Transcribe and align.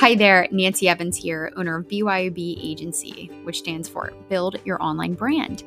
Hi 0.00 0.14
there, 0.14 0.48
Nancy 0.50 0.88
Evans 0.88 1.14
here, 1.14 1.52
owner 1.58 1.76
of 1.76 1.86
BYOB 1.86 2.58
Agency, 2.64 3.30
which 3.42 3.58
stands 3.58 3.86
for 3.86 4.14
Build 4.30 4.56
Your 4.64 4.82
Online 4.82 5.12
Brand. 5.12 5.64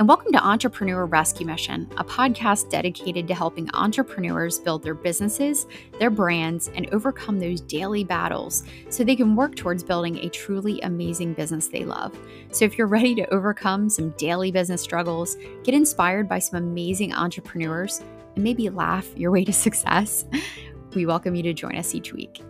And 0.00 0.08
welcome 0.08 0.32
to 0.32 0.44
Entrepreneur 0.44 1.06
Rescue 1.06 1.46
Mission, 1.46 1.88
a 1.96 2.02
podcast 2.02 2.68
dedicated 2.68 3.28
to 3.28 3.34
helping 3.36 3.70
entrepreneurs 3.74 4.58
build 4.58 4.82
their 4.82 4.96
businesses, 4.96 5.68
their 6.00 6.10
brands, 6.10 6.66
and 6.74 6.92
overcome 6.92 7.38
those 7.38 7.60
daily 7.60 8.02
battles 8.02 8.64
so 8.88 9.04
they 9.04 9.14
can 9.14 9.36
work 9.36 9.54
towards 9.54 9.84
building 9.84 10.18
a 10.18 10.30
truly 10.30 10.80
amazing 10.80 11.34
business 11.34 11.68
they 11.68 11.84
love. 11.84 12.12
So 12.50 12.64
if 12.64 12.76
you're 12.76 12.88
ready 12.88 13.14
to 13.14 13.32
overcome 13.32 13.88
some 13.88 14.10
daily 14.18 14.50
business 14.50 14.82
struggles, 14.82 15.36
get 15.62 15.74
inspired 15.74 16.28
by 16.28 16.40
some 16.40 16.60
amazing 16.60 17.14
entrepreneurs, 17.14 18.02
and 18.34 18.42
maybe 18.42 18.68
laugh 18.68 19.06
your 19.16 19.30
way 19.30 19.44
to 19.44 19.52
success, 19.52 20.24
we 20.96 21.06
welcome 21.06 21.36
you 21.36 21.44
to 21.44 21.54
join 21.54 21.76
us 21.76 21.94
each 21.94 22.12
week. 22.12 22.42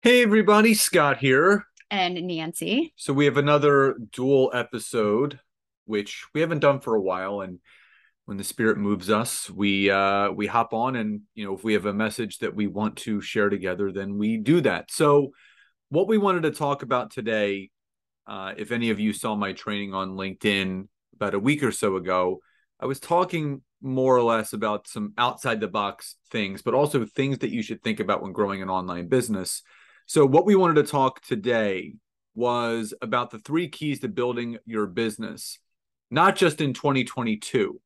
Hey, 0.00 0.22
everybody, 0.22 0.74
Scott 0.74 1.18
here. 1.18 1.66
And 1.90 2.14
Nancy. 2.24 2.92
So, 2.94 3.12
we 3.12 3.24
have 3.24 3.36
another 3.36 3.96
dual 4.12 4.48
episode, 4.54 5.40
which 5.86 6.24
we 6.32 6.40
haven't 6.40 6.60
done 6.60 6.78
for 6.78 6.94
a 6.94 7.00
while. 7.00 7.40
And 7.40 7.58
when 8.24 8.36
the 8.36 8.44
spirit 8.44 8.78
moves 8.78 9.10
us, 9.10 9.50
we 9.50 9.90
uh, 9.90 10.30
we 10.30 10.46
hop 10.46 10.72
on, 10.72 10.94
and 10.94 11.22
you 11.34 11.44
know, 11.44 11.52
if 11.52 11.64
we 11.64 11.72
have 11.72 11.86
a 11.86 11.92
message 11.92 12.38
that 12.38 12.54
we 12.54 12.68
want 12.68 12.94
to 12.98 13.20
share 13.20 13.48
together, 13.48 13.90
then 13.90 14.18
we 14.18 14.36
do 14.36 14.60
that. 14.60 14.92
So, 14.92 15.32
what 15.88 16.06
we 16.06 16.16
wanted 16.16 16.44
to 16.44 16.52
talk 16.52 16.84
about 16.84 17.10
today, 17.10 17.70
uh, 18.28 18.54
if 18.56 18.70
any 18.70 18.90
of 18.90 19.00
you 19.00 19.12
saw 19.12 19.34
my 19.34 19.52
training 19.52 19.94
on 19.94 20.10
LinkedIn 20.10 20.86
about 21.16 21.34
a 21.34 21.40
week 21.40 21.64
or 21.64 21.72
so 21.72 21.96
ago, 21.96 22.38
I 22.78 22.86
was 22.86 23.00
talking 23.00 23.62
more 23.82 24.16
or 24.16 24.22
less 24.22 24.52
about 24.52 24.86
some 24.86 25.12
outside 25.18 25.58
the 25.58 25.66
box 25.66 26.14
things, 26.30 26.62
but 26.62 26.74
also 26.74 27.04
things 27.04 27.38
that 27.38 27.50
you 27.50 27.62
should 27.64 27.82
think 27.82 27.98
about 27.98 28.22
when 28.22 28.30
growing 28.32 28.62
an 28.62 28.70
online 28.70 29.08
business. 29.08 29.64
So, 30.08 30.24
what 30.24 30.46
we 30.46 30.56
wanted 30.56 30.76
to 30.76 30.90
talk 30.90 31.20
today 31.20 31.92
was 32.34 32.94
about 33.02 33.30
the 33.30 33.38
three 33.38 33.68
keys 33.68 34.00
to 34.00 34.08
building 34.08 34.56
your 34.64 34.86
business, 34.86 35.58
not 36.10 36.34
just 36.34 36.62
in 36.62 36.72
2022, 36.72 37.78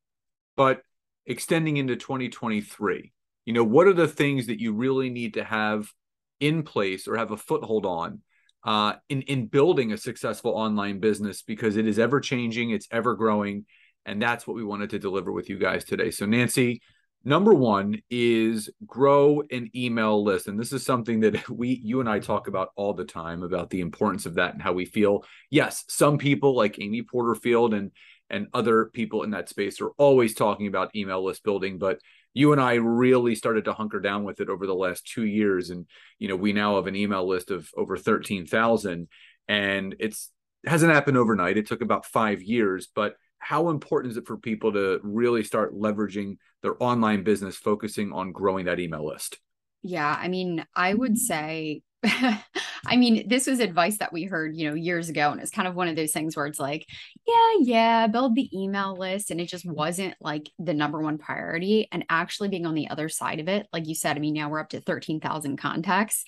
but 0.55 0.83
extending 1.25 1.75
into 1.75 1.97
2023. 1.97 3.11
You 3.43 3.53
know, 3.53 3.65
what 3.65 3.87
are 3.87 3.93
the 3.93 4.07
things 4.07 4.47
that 4.47 4.61
you 4.61 4.71
really 4.71 5.09
need 5.09 5.33
to 5.33 5.43
have 5.43 5.91
in 6.39 6.63
place 6.63 7.09
or 7.09 7.17
have 7.17 7.31
a 7.31 7.37
foothold 7.37 7.85
on 7.85 8.21
uh, 8.63 8.93
in 9.09 9.23
in 9.23 9.47
building 9.47 9.91
a 9.91 9.97
successful 9.97 10.51
online 10.51 11.01
business 11.01 11.41
because 11.41 11.75
it 11.75 11.85
is 11.85 11.99
ever 11.99 12.21
changing, 12.21 12.69
it's 12.69 12.87
ever 12.89 13.15
growing, 13.15 13.65
and 14.05 14.21
that's 14.21 14.47
what 14.47 14.55
we 14.55 14.63
wanted 14.63 14.91
to 14.91 14.99
deliver 14.99 15.33
with 15.33 15.49
you 15.49 15.57
guys 15.57 15.83
today. 15.83 16.09
So, 16.09 16.25
Nancy, 16.25 16.81
Number 17.25 17.53
one 17.53 18.01
is 18.09 18.69
grow 18.85 19.43
an 19.49 19.69
email 19.75 20.23
list. 20.23 20.47
And 20.47 20.59
this 20.59 20.73
is 20.73 20.85
something 20.85 21.21
that 21.21 21.49
we, 21.49 21.79
you 21.83 21.99
and 21.99 22.09
I 22.09 22.19
talk 22.19 22.47
about 22.47 22.69
all 22.75 22.93
the 22.93 23.05
time 23.05 23.43
about 23.43 23.69
the 23.69 23.81
importance 23.81 24.25
of 24.25 24.35
that 24.35 24.53
and 24.53 24.61
how 24.61 24.73
we 24.73 24.85
feel. 24.85 25.23
Yes, 25.49 25.85
some 25.87 26.17
people 26.17 26.55
like 26.55 26.79
Amy 26.79 27.01
Porterfield 27.01 27.73
and 27.73 27.91
and 28.29 28.47
other 28.53 28.85
people 28.85 29.21
in 29.23 29.31
that 29.31 29.49
space 29.49 29.79
are 29.79 29.91
always 29.97 30.33
talking 30.33 30.65
about 30.65 30.95
email 30.95 31.23
list 31.23 31.43
building, 31.43 31.77
but 31.77 31.99
you 32.33 32.51
and 32.51 32.59
I 32.59 32.75
really 32.75 33.35
started 33.35 33.65
to 33.65 33.73
hunker 33.73 33.99
down 33.99 34.23
with 34.23 34.39
it 34.39 34.49
over 34.49 34.65
the 34.65 34.73
last 34.73 35.05
two 35.05 35.25
years. 35.25 35.69
And, 35.69 35.85
you 36.17 36.27
know, 36.27 36.35
we 36.35 36.51
now 36.51 36.77
have 36.77 36.87
an 36.87 36.95
email 36.95 37.27
list 37.27 37.51
of 37.51 37.69
over 37.77 37.95
13,000 37.95 39.07
and 39.47 39.95
it's 39.99 40.31
hasn't 40.65 40.93
happened 40.93 41.17
overnight. 41.17 41.57
It 41.57 41.67
took 41.67 41.81
about 41.81 42.05
five 42.05 42.41
years, 42.41 42.87
but 42.93 43.15
how 43.43 43.69
important 43.69 44.11
is 44.11 44.17
it 44.17 44.25
for 44.25 44.37
people 44.37 44.71
to 44.73 44.99
really 45.03 45.43
start 45.43 45.75
leveraging 45.75 46.37
their 46.61 46.81
online 46.81 47.23
business, 47.23 47.57
focusing 47.57 48.13
on 48.13 48.31
growing 48.31 48.65
that 48.65 48.79
email 48.79 49.05
list? 49.05 49.37
Yeah, 49.81 50.17
I 50.17 50.29
mean, 50.29 50.65
I 50.75 50.93
would 50.93 51.17
say, 51.17 51.81
I 52.03 52.95
mean, 52.95 53.27
this 53.27 53.47
was 53.47 53.59
advice 53.59 53.97
that 53.97 54.13
we 54.13 54.23
heard, 54.23 54.55
you 54.55 54.69
know, 54.69 54.75
years 54.75 55.09
ago. 55.09 55.31
And 55.31 55.41
it's 55.41 55.51
kind 55.51 55.67
of 55.67 55.75
one 55.75 55.89
of 55.89 55.95
those 55.95 56.11
things 56.11 56.35
where 56.35 56.45
it's 56.45 56.59
like, 56.59 56.85
yeah, 57.27 57.51
yeah, 57.59 58.07
build 58.07 58.35
the 58.35 58.49
email 58.57 58.95
list. 58.95 59.29
And 59.29 59.41
it 59.41 59.47
just 59.47 59.65
wasn't 59.65 60.15
like 60.21 60.49
the 60.57 60.73
number 60.73 61.01
one 61.01 61.17
priority. 61.17 61.87
And 61.91 62.05
actually 62.09 62.49
being 62.49 62.65
on 62.65 62.75
the 62.75 62.89
other 62.89 63.09
side 63.09 63.39
of 63.39 63.49
it, 63.49 63.67
like 63.73 63.87
you 63.87 63.95
said, 63.95 64.15
I 64.15 64.19
mean, 64.19 64.33
now 64.33 64.49
we're 64.49 64.59
up 64.59 64.69
to 64.69 64.81
13,000 64.81 65.57
contacts. 65.57 66.23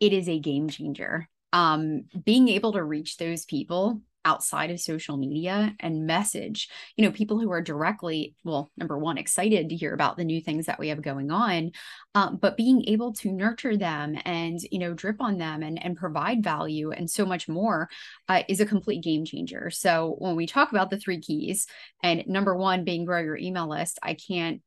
It 0.00 0.12
is 0.12 0.28
a 0.28 0.38
game 0.38 0.68
changer. 0.68 1.28
Um, 1.52 2.04
being 2.24 2.48
able 2.48 2.72
to 2.72 2.82
reach 2.82 3.16
those 3.16 3.44
people 3.44 4.00
outside 4.26 4.70
of 4.70 4.80
social 4.80 5.16
media 5.16 5.74
and 5.80 6.04
message 6.04 6.68
you 6.96 7.04
know 7.04 7.12
people 7.12 7.38
who 7.38 7.50
are 7.50 7.62
directly 7.62 8.34
well 8.44 8.68
number 8.76 8.98
one 8.98 9.16
excited 9.16 9.68
to 9.68 9.76
hear 9.76 9.94
about 9.94 10.16
the 10.16 10.24
new 10.24 10.40
things 10.40 10.66
that 10.66 10.78
we 10.78 10.88
have 10.88 11.00
going 11.00 11.30
on 11.30 11.70
um, 12.14 12.36
but 12.36 12.56
being 12.56 12.84
able 12.88 13.12
to 13.12 13.32
nurture 13.32 13.76
them 13.76 14.18
and 14.24 14.58
you 14.70 14.80
know 14.80 14.92
drip 14.92 15.20
on 15.20 15.38
them 15.38 15.62
and 15.62 15.82
and 15.82 15.96
provide 15.96 16.42
value 16.42 16.90
and 16.90 17.08
so 17.08 17.24
much 17.24 17.48
more 17.48 17.88
uh, 18.28 18.42
is 18.48 18.60
a 18.60 18.66
complete 18.66 19.02
game 19.02 19.24
changer. 19.24 19.70
So 19.70 20.16
when 20.18 20.34
we 20.34 20.46
talk 20.46 20.70
about 20.70 20.90
the 20.90 20.98
three 20.98 21.20
keys 21.20 21.66
and 22.02 22.24
number 22.26 22.56
one 22.56 22.84
being 22.84 23.04
grow 23.04 23.20
your 23.20 23.36
email 23.36 23.68
list 23.68 23.98
i 24.02 24.14
can't 24.14 24.60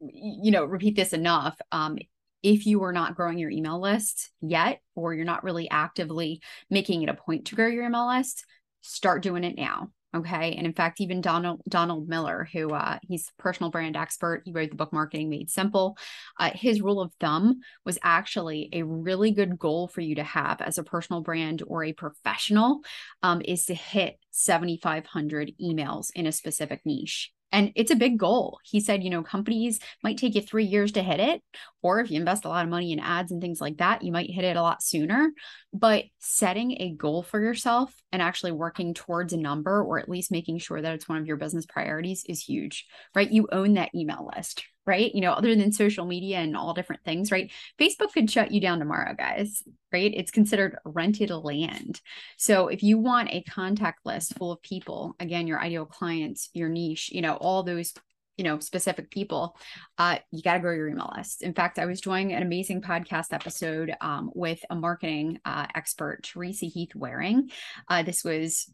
you 0.00 0.50
know 0.50 0.64
repeat 0.64 0.96
this 0.96 1.12
enough 1.12 1.58
um, 1.72 1.98
if 2.42 2.66
you 2.66 2.82
are 2.84 2.92
not 2.92 3.16
growing 3.16 3.38
your 3.38 3.50
email 3.50 3.80
list 3.80 4.30
yet, 4.40 4.80
or 4.94 5.12
you're 5.12 5.24
not 5.24 5.44
really 5.44 5.68
actively 5.70 6.40
making 6.70 7.02
it 7.02 7.08
a 7.08 7.14
point 7.14 7.46
to 7.46 7.56
grow 7.56 7.66
your 7.66 7.84
email 7.84 8.08
list, 8.08 8.44
start 8.80 9.22
doing 9.22 9.44
it 9.44 9.56
now 9.56 9.90
okay 10.16 10.54
and 10.56 10.66
in 10.66 10.72
fact 10.72 11.00
even 11.00 11.20
donald 11.20 11.60
donald 11.68 12.08
miller 12.08 12.48
who 12.52 12.72
uh, 12.72 12.98
he's 13.02 13.28
a 13.28 13.42
personal 13.42 13.70
brand 13.70 13.96
expert 13.96 14.42
he 14.44 14.52
wrote 14.52 14.70
the 14.70 14.76
book 14.76 14.92
marketing 14.92 15.28
made 15.28 15.50
simple 15.50 15.98
uh, 16.38 16.50
his 16.54 16.80
rule 16.80 17.00
of 17.00 17.12
thumb 17.20 17.60
was 17.84 17.98
actually 18.02 18.70
a 18.72 18.82
really 18.82 19.30
good 19.30 19.58
goal 19.58 19.86
for 19.86 20.00
you 20.00 20.14
to 20.14 20.24
have 20.24 20.60
as 20.60 20.78
a 20.78 20.82
personal 20.82 21.20
brand 21.20 21.62
or 21.66 21.84
a 21.84 21.92
professional 21.92 22.80
um, 23.22 23.42
is 23.44 23.66
to 23.66 23.74
hit 23.74 24.18
7500 24.30 25.52
emails 25.60 26.10
in 26.14 26.26
a 26.26 26.32
specific 26.32 26.80
niche 26.86 27.32
and 27.52 27.72
it's 27.74 27.90
a 27.90 27.96
big 27.96 28.18
goal. 28.18 28.58
He 28.62 28.80
said, 28.80 29.02
you 29.02 29.10
know, 29.10 29.22
companies 29.22 29.80
might 30.02 30.18
take 30.18 30.34
you 30.34 30.42
three 30.42 30.64
years 30.64 30.92
to 30.92 31.02
hit 31.02 31.20
it, 31.20 31.42
or 31.82 32.00
if 32.00 32.10
you 32.10 32.18
invest 32.18 32.44
a 32.44 32.48
lot 32.48 32.64
of 32.64 32.70
money 32.70 32.92
in 32.92 33.00
ads 33.00 33.30
and 33.30 33.40
things 33.40 33.60
like 33.60 33.78
that, 33.78 34.02
you 34.02 34.12
might 34.12 34.30
hit 34.30 34.44
it 34.44 34.56
a 34.56 34.62
lot 34.62 34.82
sooner. 34.82 35.30
But 35.72 36.04
setting 36.18 36.72
a 36.72 36.94
goal 36.94 37.22
for 37.22 37.40
yourself 37.40 37.94
and 38.10 38.20
actually 38.22 38.52
working 38.52 38.94
towards 38.94 39.32
a 39.32 39.36
number, 39.36 39.82
or 39.82 39.98
at 39.98 40.08
least 40.08 40.32
making 40.32 40.58
sure 40.58 40.80
that 40.80 40.94
it's 40.94 41.08
one 41.08 41.18
of 41.18 41.26
your 41.26 41.36
business 41.36 41.66
priorities, 41.66 42.24
is 42.28 42.42
huge, 42.42 42.86
right? 43.14 43.30
You 43.30 43.48
own 43.52 43.74
that 43.74 43.94
email 43.94 44.30
list, 44.34 44.64
right? 44.86 45.14
You 45.14 45.20
know, 45.20 45.32
other 45.32 45.54
than 45.54 45.70
social 45.70 46.06
media 46.06 46.38
and 46.38 46.56
all 46.56 46.72
different 46.72 47.04
things, 47.04 47.30
right? 47.30 47.52
Facebook 47.78 48.12
could 48.12 48.30
shut 48.30 48.50
you 48.50 48.60
down 48.60 48.78
tomorrow, 48.78 49.14
guys, 49.16 49.62
right? 49.92 50.12
It's 50.14 50.30
considered 50.30 50.78
rented 50.84 51.30
land. 51.30 52.00
So 52.38 52.68
if 52.68 52.82
you 52.82 52.98
want 52.98 53.28
a 53.30 53.42
contact 53.42 54.06
list 54.06 54.36
full 54.38 54.50
of 54.50 54.62
people, 54.62 55.14
again, 55.20 55.46
your 55.46 55.60
ideal 55.60 55.84
clients, 55.84 56.48
your 56.54 56.70
niche, 56.70 57.10
you 57.12 57.20
know, 57.20 57.34
all 57.34 57.62
those 57.62 57.92
you 58.38 58.44
know 58.44 58.58
specific 58.58 59.10
people 59.10 59.56
uh, 59.98 60.18
you 60.30 60.42
got 60.42 60.54
to 60.54 60.60
grow 60.60 60.72
your 60.72 60.88
email 60.88 61.12
list 61.16 61.42
in 61.42 61.52
fact 61.52 61.78
i 61.78 61.84
was 61.84 62.00
doing 62.00 62.32
an 62.32 62.42
amazing 62.42 62.80
podcast 62.80 63.32
episode 63.32 63.94
um, 64.00 64.30
with 64.34 64.64
a 64.70 64.74
marketing 64.74 65.38
uh, 65.44 65.66
expert 65.74 66.22
teresa 66.22 66.66
heath 66.66 66.94
wareing 66.94 67.50
uh, 67.88 68.02
this 68.02 68.24
was 68.24 68.72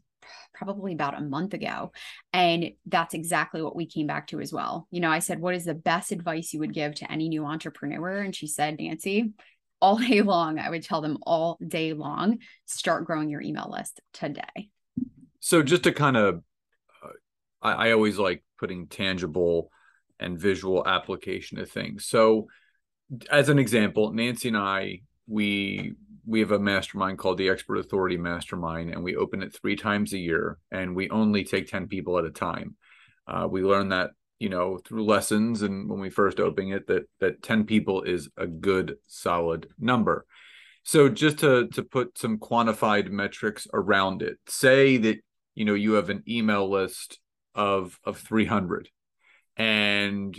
probably 0.53 0.93
about 0.93 1.17
a 1.17 1.21
month 1.21 1.53
ago. 1.53 1.91
And 2.33 2.71
that's 2.85 3.13
exactly 3.13 3.61
what 3.61 3.75
we 3.75 3.85
came 3.85 4.07
back 4.07 4.27
to 4.27 4.41
as 4.41 4.51
well. 4.51 4.87
You 4.91 4.99
know, 4.99 5.09
I 5.09 5.19
said, 5.19 5.39
What 5.39 5.55
is 5.55 5.65
the 5.65 5.73
best 5.73 6.11
advice 6.11 6.53
you 6.53 6.59
would 6.59 6.73
give 6.73 6.95
to 6.95 7.11
any 7.11 7.29
new 7.29 7.45
entrepreneur? 7.45 8.19
And 8.19 8.35
she 8.35 8.47
said, 8.47 8.79
Nancy, 8.79 9.33
all 9.81 9.97
day 9.97 10.21
long, 10.21 10.59
I 10.59 10.69
would 10.69 10.83
tell 10.83 11.01
them 11.01 11.17
all 11.23 11.57
day 11.65 11.93
long, 11.93 12.39
start 12.65 13.05
growing 13.05 13.29
your 13.29 13.41
email 13.41 13.69
list 13.71 14.01
today. 14.13 14.69
So, 15.39 15.61
just 15.61 15.83
to 15.83 15.91
kind 15.91 16.17
of, 16.17 16.41
I, 17.65 17.87
I 17.87 17.91
always 17.91 18.17
like 18.19 18.43
putting 18.59 18.87
tangible 18.87 19.71
and 20.19 20.39
visual 20.39 20.87
application 20.87 21.57
of 21.59 21.69
things. 21.69 22.05
So, 22.05 22.47
as 23.29 23.49
an 23.49 23.59
example, 23.59 24.13
Nancy 24.13 24.47
and 24.49 24.57
I, 24.57 25.01
we 25.27 25.93
we 26.27 26.39
have 26.39 26.51
a 26.51 26.59
mastermind 26.59 27.17
called 27.17 27.37
the 27.37 27.49
Expert 27.49 27.77
Authority 27.77 28.17
Mastermind, 28.17 28.91
and 28.91 29.03
we 29.03 29.15
open 29.15 29.43
it 29.43 29.55
three 29.55 29.75
times 29.75 30.13
a 30.13 30.17
year, 30.17 30.57
and 30.71 30.95
we 30.95 31.09
only 31.09 31.43
take 31.43 31.67
ten 31.67 31.87
people 31.87 32.17
at 32.17 32.25
a 32.25 32.31
time. 32.31 32.75
Uh, 33.27 33.47
we 33.49 33.63
learn 33.63 33.89
that 33.89 34.11
you 34.39 34.49
know 34.49 34.77
through 34.77 35.05
lessons, 35.05 35.63
and 35.63 35.89
when 35.89 35.99
we 35.99 36.09
first 36.09 36.39
open 36.39 36.71
it, 36.71 36.87
that 36.87 37.03
that 37.19 37.41
ten 37.41 37.65
people 37.65 38.03
is 38.03 38.29
a 38.37 38.47
good 38.47 38.95
solid 39.07 39.67
number. 39.79 40.25
So 40.83 41.09
just 41.09 41.39
to 41.39 41.67
to 41.69 41.83
put 41.83 42.17
some 42.17 42.37
quantified 42.37 43.09
metrics 43.09 43.67
around 43.73 44.21
it, 44.21 44.37
say 44.47 44.97
that 44.97 45.17
you 45.55 45.65
know 45.65 45.73
you 45.73 45.93
have 45.93 46.09
an 46.09 46.23
email 46.27 46.69
list 46.69 47.19
of 47.55 47.99
of 48.03 48.17
three 48.17 48.45
hundred, 48.45 48.89
and 49.57 50.37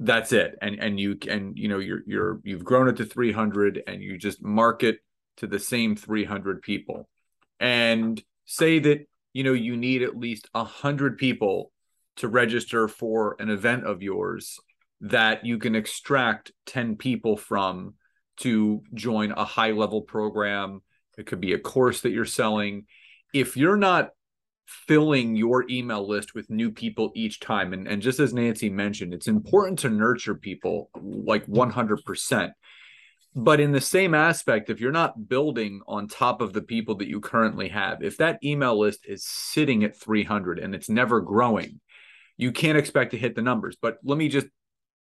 that's 0.00 0.32
it 0.32 0.56
and 0.60 0.80
and 0.80 0.98
you 0.98 1.16
and 1.30 1.56
you 1.56 1.68
know 1.68 1.78
you're 1.78 2.02
you're 2.04 2.40
you've 2.42 2.64
grown 2.64 2.88
it 2.88 2.96
to 2.96 3.04
300 3.04 3.80
and 3.86 4.02
you 4.02 4.18
just 4.18 4.42
market 4.42 4.98
to 5.36 5.46
the 5.46 5.60
same 5.60 5.94
300 5.94 6.62
people 6.62 7.08
and 7.60 8.20
say 8.44 8.80
that 8.80 9.06
you 9.32 9.44
know 9.44 9.52
you 9.52 9.76
need 9.76 10.02
at 10.02 10.16
least 10.16 10.48
100 10.52 11.16
people 11.16 11.70
to 12.16 12.28
register 12.28 12.88
for 12.88 13.36
an 13.38 13.50
event 13.50 13.84
of 13.86 14.02
yours 14.02 14.58
that 15.00 15.44
you 15.44 15.58
can 15.58 15.74
extract 15.74 16.52
10 16.66 16.96
people 16.96 17.36
from 17.36 17.94
to 18.38 18.82
join 18.94 19.32
a 19.32 19.44
high 19.44 19.70
level 19.70 20.02
program. 20.02 20.80
It 21.18 21.26
could 21.26 21.40
be 21.40 21.52
a 21.52 21.58
course 21.58 22.00
that 22.00 22.10
you're 22.10 22.24
selling. 22.24 22.86
If 23.32 23.56
you're 23.56 23.76
not 23.76 24.10
filling 24.66 25.36
your 25.36 25.64
email 25.68 26.06
list 26.06 26.34
with 26.34 26.50
new 26.50 26.70
people 26.70 27.12
each 27.14 27.40
time, 27.40 27.72
and, 27.72 27.86
and 27.86 28.02
just 28.02 28.20
as 28.20 28.34
Nancy 28.34 28.70
mentioned, 28.70 29.12
it's 29.12 29.28
important 29.28 29.78
to 29.80 29.90
nurture 29.90 30.34
people 30.34 30.90
like 30.94 31.46
100%. 31.46 32.52
But 33.36 33.58
in 33.58 33.72
the 33.72 33.80
same 33.80 34.14
aspect, 34.14 34.70
if 34.70 34.80
you're 34.80 34.92
not 34.92 35.28
building 35.28 35.80
on 35.88 36.06
top 36.06 36.40
of 36.40 36.52
the 36.52 36.62
people 36.62 36.94
that 36.96 37.08
you 37.08 37.20
currently 37.20 37.68
have, 37.68 38.02
if 38.02 38.16
that 38.18 38.38
email 38.44 38.78
list 38.78 39.00
is 39.08 39.24
sitting 39.24 39.82
at 39.82 39.96
300 39.96 40.60
and 40.60 40.74
it's 40.74 40.88
never 40.88 41.20
growing, 41.20 41.80
you 42.36 42.52
can't 42.52 42.78
expect 42.78 43.10
to 43.10 43.18
hit 43.18 43.34
the 43.34 43.42
numbers. 43.42 43.76
But 43.80 43.98
let 44.04 44.18
me 44.18 44.28
just, 44.28 44.46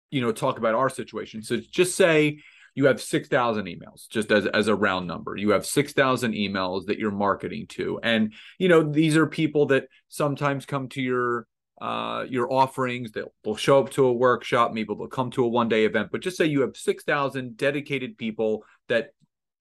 you 0.10 0.22
know, 0.22 0.32
talk 0.32 0.58
about 0.58 0.76
our 0.76 0.90
situation. 0.90 1.44
So 1.44 1.58
just 1.58 1.96
say 1.96 2.40
you 2.76 2.86
have 2.86 3.02
6,000 3.02 3.66
emails, 3.66 4.08
just 4.10 4.32
as, 4.32 4.46
as 4.48 4.68
a 4.68 4.76
round 4.76 5.08
number. 5.08 5.36
You 5.36 5.52
have 5.52 5.66
6,000 5.66 6.34
emails 6.34 6.88
that 6.88 6.98
you're 6.98 7.12
marketing 7.12 7.68
to. 7.70 8.00
And, 8.02 8.34
you 8.58 8.68
know, 8.68 8.82
these 8.82 9.16
are 9.16 9.28
people 9.28 9.68
that 9.68 9.86
sometimes 10.10 10.66
come 10.66 10.90
to 10.90 11.02
your 11.02 11.48
uh, 11.82 12.24
your 12.30 12.52
offerings. 12.52 13.12
They'll, 13.12 13.34
they'll 13.44 13.56
show 13.56 13.80
up 13.80 13.90
to 13.92 14.06
a 14.06 14.14
workshop. 14.14 14.74
Maybe 14.74 14.94
they'll 14.96 15.08
come 15.08 15.32
to 15.32 15.44
a 15.44 15.48
one 15.48 15.68
day 15.68 15.86
event. 15.86 16.10
But 16.12 16.22
just 16.22 16.38
say 16.38 16.46
you 16.46 16.62
have 16.62 16.78
6,000 16.78 17.58
dedicated 17.58 18.18
people 18.18 18.64
that 18.88 19.10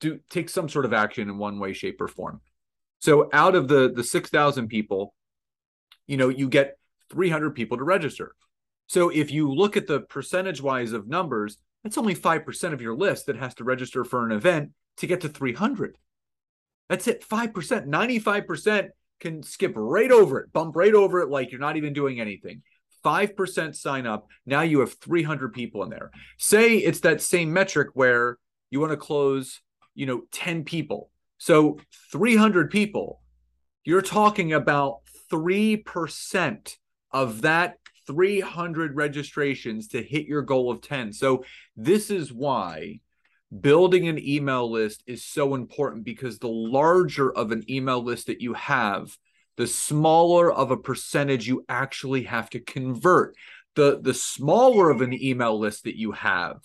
do 0.00 0.20
take 0.30 0.48
some 0.48 0.68
sort 0.68 0.84
of 0.84 0.92
action 0.92 1.28
in 1.28 1.38
one 1.38 1.58
way, 1.58 1.72
shape, 1.72 2.00
or 2.00 2.08
form. 2.08 2.40
So 3.00 3.28
out 3.32 3.56
of 3.56 3.66
the, 3.66 3.90
the 3.92 4.04
6,000 4.04 4.68
people, 4.68 5.14
you 6.06 6.16
know, 6.16 6.28
you 6.28 6.48
get 6.48 6.78
300 7.10 7.56
people 7.56 7.78
to 7.78 7.84
register. 7.84 8.36
So 8.86 9.08
if 9.08 9.32
you 9.32 9.50
look 9.50 9.76
at 9.76 9.86
the 9.86 10.00
percentage 10.00 10.60
wise 10.60 10.92
of 10.92 11.08
numbers, 11.08 11.58
that's 11.82 11.98
only 11.98 12.14
5% 12.14 12.72
of 12.72 12.80
your 12.80 12.94
list 12.94 13.26
that 13.26 13.36
has 13.36 13.54
to 13.56 13.64
register 13.64 14.04
for 14.04 14.24
an 14.24 14.32
event 14.32 14.70
to 14.98 15.06
get 15.06 15.20
to 15.22 15.28
300. 15.28 15.96
That's 16.88 17.08
it, 17.08 17.26
5%. 17.26 17.86
95% 17.86 18.88
can 19.20 19.42
skip 19.42 19.72
right 19.76 20.10
over 20.10 20.40
it, 20.40 20.52
bump 20.52 20.76
right 20.76 20.94
over 20.94 21.20
it 21.20 21.28
like 21.28 21.50
you're 21.50 21.60
not 21.60 21.76
even 21.76 21.92
doing 21.92 22.20
anything. 22.20 22.62
5% 23.04 23.74
sign 23.74 24.06
up. 24.06 24.26
Now 24.46 24.62
you 24.62 24.80
have 24.80 24.94
300 24.94 25.52
people 25.52 25.82
in 25.82 25.90
there. 25.90 26.10
Say 26.38 26.76
it's 26.76 27.00
that 27.00 27.20
same 27.20 27.52
metric 27.52 27.88
where 27.94 28.38
you 28.70 28.80
want 28.80 28.92
to 28.92 28.96
close, 28.96 29.60
you 29.94 30.06
know, 30.06 30.22
10 30.32 30.64
people. 30.64 31.10
So 31.38 31.78
300 32.12 32.70
people, 32.70 33.20
you're 33.84 34.02
talking 34.02 34.52
about 34.52 34.98
3% 35.32 36.76
of 37.10 37.42
that 37.42 37.81
300 38.06 38.96
registrations 38.96 39.88
to 39.88 40.02
hit 40.02 40.26
your 40.26 40.42
goal 40.42 40.70
of 40.70 40.80
10. 40.80 41.12
So, 41.12 41.44
this 41.76 42.10
is 42.10 42.32
why 42.32 43.00
building 43.60 44.08
an 44.08 44.18
email 44.18 44.70
list 44.70 45.02
is 45.06 45.24
so 45.24 45.54
important 45.54 46.04
because 46.04 46.38
the 46.38 46.48
larger 46.48 47.30
of 47.30 47.52
an 47.52 47.64
email 47.70 48.02
list 48.02 48.26
that 48.26 48.40
you 48.40 48.54
have, 48.54 49.16
the 49.56 49.66
smaller 49.66 50.52
of 50.52 50.70
a 50.70 50.76
percentage 50.76 51.46
you 51.46 51.64
actually 51.68 52.24
have 52.24 52.48
to 52.50 52.60
convert. 52.60 53.34
The, 53.74 54.00
the 54.00 54.14
smaller 54.14 54.90
of 54.90 55.00
an 55.00 55.14
email 55.14 55.58
list 55.58 55.84
that 55.84 55.98
you 55.98 56.12
have, 56.12 56.58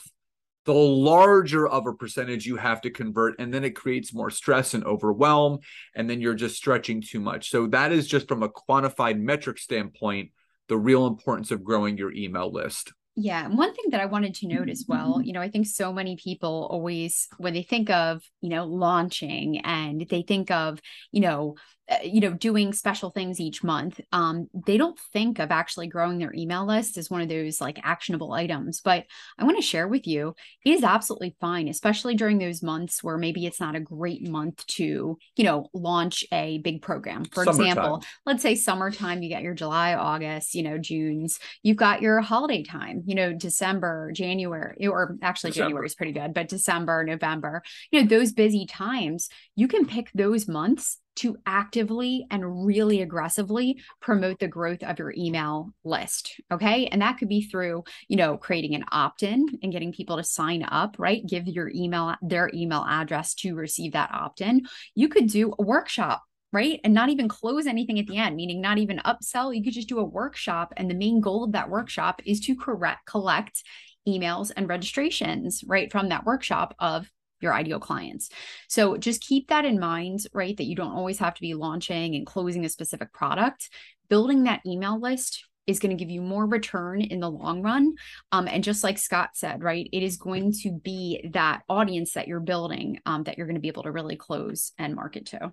the 0.67 0.73
larger 0.73 1.65
of 1.65 1.87
a 1.87 1.93
percentage 1.93 2.45
you 2.45 2.57
have 2.57 2.81
to 2.81 2.89
convert 2.89 3.39
and 3.39 3.53
then 3.53 3.63
it 3.63 3.71
creates 3.71 4.13
more 4.13 4.29
stress 4.29 4.73
and 4.73 4.83
overwhelm 4.83 5.59
and 5.95 6.09
then 6.09 6.19
you're 6.19 6.35
just 6.35 6.57
stretching 6.57 7.01
too 7.01 7.21
much 7.21 7.49
so 7.49 7.67
that 7.67 7.93
is 7.93 8.05
just 8.05 8.27
from 8.27 8.43
a 8.43 8.49
quantified 8.49 9.17
metric 9.17 9.57
standpoint 9.57 10.29
the 10.67 10.77
real 10.77 11.07
importance 11.07 11.51
of 11.51 11.63
growing 11.63 11.97
your 11.97 12.13
email 12.13 12.51
list. 12.51 12.93
Yeah. 13.19 13.45
And 13.45 13.57
one 13.57 13.73
thing 13.73 13.85
that 13.89 13.99
I 13.99 14.05
wanted 14.05 14.35
to 14.35 14.47
note 14.47 14.69
as 14.69 14.85
well, 14.87 15.15
mm-hmm. 15.15 15.23
you 15.23 15.33
know, 15.33 15.41
I 15.41 15.49
think 15.49 15.65
so 15.65 15.91
many 15.91 16.17
people 16.17 16.67
always, 16.69 17.27
when 17.37 17.55
they 17.55 17.63
think 17.63 17.89
of, 17.89 18.21
you 18.41 18.49
know, 18.49 18.65
launching 18.65 19.59
and 19.61 20.05
they 20.07 20.21
think 20.21 20.51
of, 20.51 20.79
you 21.11 21.21
know, 21.21 21.55
you 22.03 22.19
know 22.19 22.33
doing 22.33 22.73
special 22.73 23.11
things 23.11 23.39
each 23.39 23.63
month 23.63 23.99
um, 24.11 24.47
they 24.65 24.77
don't 24.77 24.99
think 25.13 25.39
of 25.39 25.51
actually 25.51 25.87
growing 25.87 26.17
their 26.17 26.33
email 26.33 26.65
list 26.65 26.97
as 26.97 27.09
one 27.09 27.21
of 27.21 27.29
those 27.29 27.61
like 27.61 27.79
actionable 27.83 28.33
items 28.33 28.81
but 28.81 29.05
i 29.37 29.43
want 29.43 29.57
to 29.57 29.61
share 29.61 29.87
with 29.87 30.05
you 30.05 30.35
it 30.65 30.71
is 30.71 30.83
absolutely 30.83 31.35
fine 31.39 31.67
especially 31.67 32.15
during 32.15 32.37
those 32.37 32.61
months 32.61 33.03
where 33.03 33.17
maybe 33.17 33.45
it's 33.45 33.59
not 33.59 33.75
a 33.75 33.79
great 33.79 34.27
month 34.27 34.65
to 34.67 35.17
you 35.35 35.43
know 35.43 35.69
launch 35.73 36.25
a 36.31 36.57
big 36.59 36.81
program 36.81 37.23
for 37.25 37.45
summertime. 37.45 37.67
example 37.67 38.03
let's 38.25 38.43
say 38.43 38.55
summertime 38.55 39.21
you 39.21 39.29
get 39.29 39.43
your 39.43 39.53
july 39.53 39.93
august 39.93 40.55
you 40.55 40.63
know 40.63 40.77
june's 40.77 41.39
you've 41.63 41.77
got 41.77 42.01
your 42.01 42.19
holiday 42.21 42.63
time 42.63 43.01
you 43.05 43.15
know 43.15 43.31
december 43.33 44.11
january 44.13 44.87
or 44.87 45.17
actually 45.21 45.51
december. 45.51 45.69
january 45.69 45.85
is 45.85 45.95
pretty 45.95 46.11
good 46.11 46.33
but 46.33 46.49
december 46.49 47.03
november 47.03 47.63
you 47.91 48.01
know 48.01 48.07
those 48.07 48.33
busy 48.33 48.65
times 48.65 49.29
you 49.55 49.67
can 49.67 49.85
pick 49.85 50.09
those 50.13 50.47
months 50.47 50.97
to 51.17 51.37
actively 51.45 52.25
and 52.31 52.65
really 52.65 53.01
aggressively 53.01 53.81
promote 54.01 54.39
the 54.39 54.47
growth 54.47 54.83
of 54.83 54.99
your 54.99 55.13
email 55.17 55.73
list. 55.83 56.39
Okay. 56.51 56.87
And 56.87 57.01
that 57.01 57.17
could 57.17 57.29
be 57.29 57.41
through, 57.41 57.83
you 58.07 58.17
know, 58.17 58.37
creating 58.37 58.75
an 58.75 58.85
opt 58.91 59.23
in 59.23 59.45
and 59.61 59.71
getting 59.71 59.91
people 59.91 60.17
to 60.17 60.23
sign 60.23 60.63
up, 60.63 60.95
right? 60.97 61.25
Give 61.25 61.47
your 61.47 61.71
email, 61.73 62.15
their 62.21 62.49
email 62.53 62.85
address 62.87 63.33
to 63.35 63.55
receive 63.55 63.93
that 63.93 64.13
opt 64.13 64.41
in. 64.41 64.65
You 64.95 65.09
could 65.09 65.27
do 65.27 65.53
a 65.57 65.63
workshop 65.63 66.23
right? 66.53 66.79
And 66.85 66.93
not 66.93 67.09
even 67.09 67.27
close 67.27 67.67
anything 67.67 67.99
at 67.99 68.07
the 68.07 68.17
end, 68.17 68.37
meaning 68.37 68.61
not 68.61 68.77
even 68.77 69.01
upsell. 69.05 69.55
You 69.55 69.61
could 69.61 69.73
just 69.73 69.89
do 69.89 69.99
a 69.99 70.05
workshop. 70.05 70.73
And 70.77 70.89
the 70.89 70.95
main 70.95 71.19
goal 71.19 71.43
of 71.43 71.51
that 71.51 71.69
workshop 71.69 72.21
is 72.25 72.39
to 72.41 72.55
correct, 72.55 73.05
collect 73.05 73.63
emails 74.07 74.51
and 74.55 74.69
registrations, 74.69 75.63
right, 75.67 75.91
from 75.91 76.09
that 76.09 76.25
workshop 76.25 76.73
of 76.79 77.11
your 77.39 77.53
ideal 77.53 77.79
clients. 77.79 78.29
So 78.67 78.97
just 78.97 79.21
keep 79.21 79.49
that 79.49 79.65
in 79.65 79.79
mind, 79.79 80.21
right? 80.33 80.55
That 80.57 80.65
you 80.65 80.75
don't 80.75 80.95
always 80.95 81.19
have 81.19 81.33
to 81.35 81.41
be 81.41 81.53
launching 81.53 82.15
and 82.15 82.25
closing 82.25 82.65
a 82.65 82.69
specific 82.69 83.13
product. 83.13 83.69
Building 84.09 84.43
that 84.43 84.61
email 84.65 84.99
list 84.99 85.45
is 85.67 85.79
going 85.79 85.95
to 85.95 86.01
give 86.01 86.09
you 86.09 86.21
more 86.21 86.45
return 86.45 87.01
in 87.01 87.19
the 87.19 87.29
long 87.29 87.61
run. 87.61 87.93
Um, 88.31 88.47
and 88.47 88.63
just 88.63 88.83
like 88.83 88.97
Scott 88.97 89.31
said, 89.33 89.61
right, 89.61 89.87
it 89.91 90.01
is 90.01 90.15
going 90.15 90.53
to 90.63 90.71
be 90.71 91.29
that 91.33 91.61
audience 91.67 92.13
that 92.13 92.27
you're 92.27 92.39
building 92.39 92.99
um, 93.05 93.23
that 93.23 93.37
you're 93.37 93.47
going 93.47 93.55
to 93.55 93.61
be 93.61 93.67
able 93.67 93.83
to 93.83 93.91
really 93.91 94.15
close 94.15 94.71
and 94.77 94.95
market 94.95 95.25
to. 95.27 95.51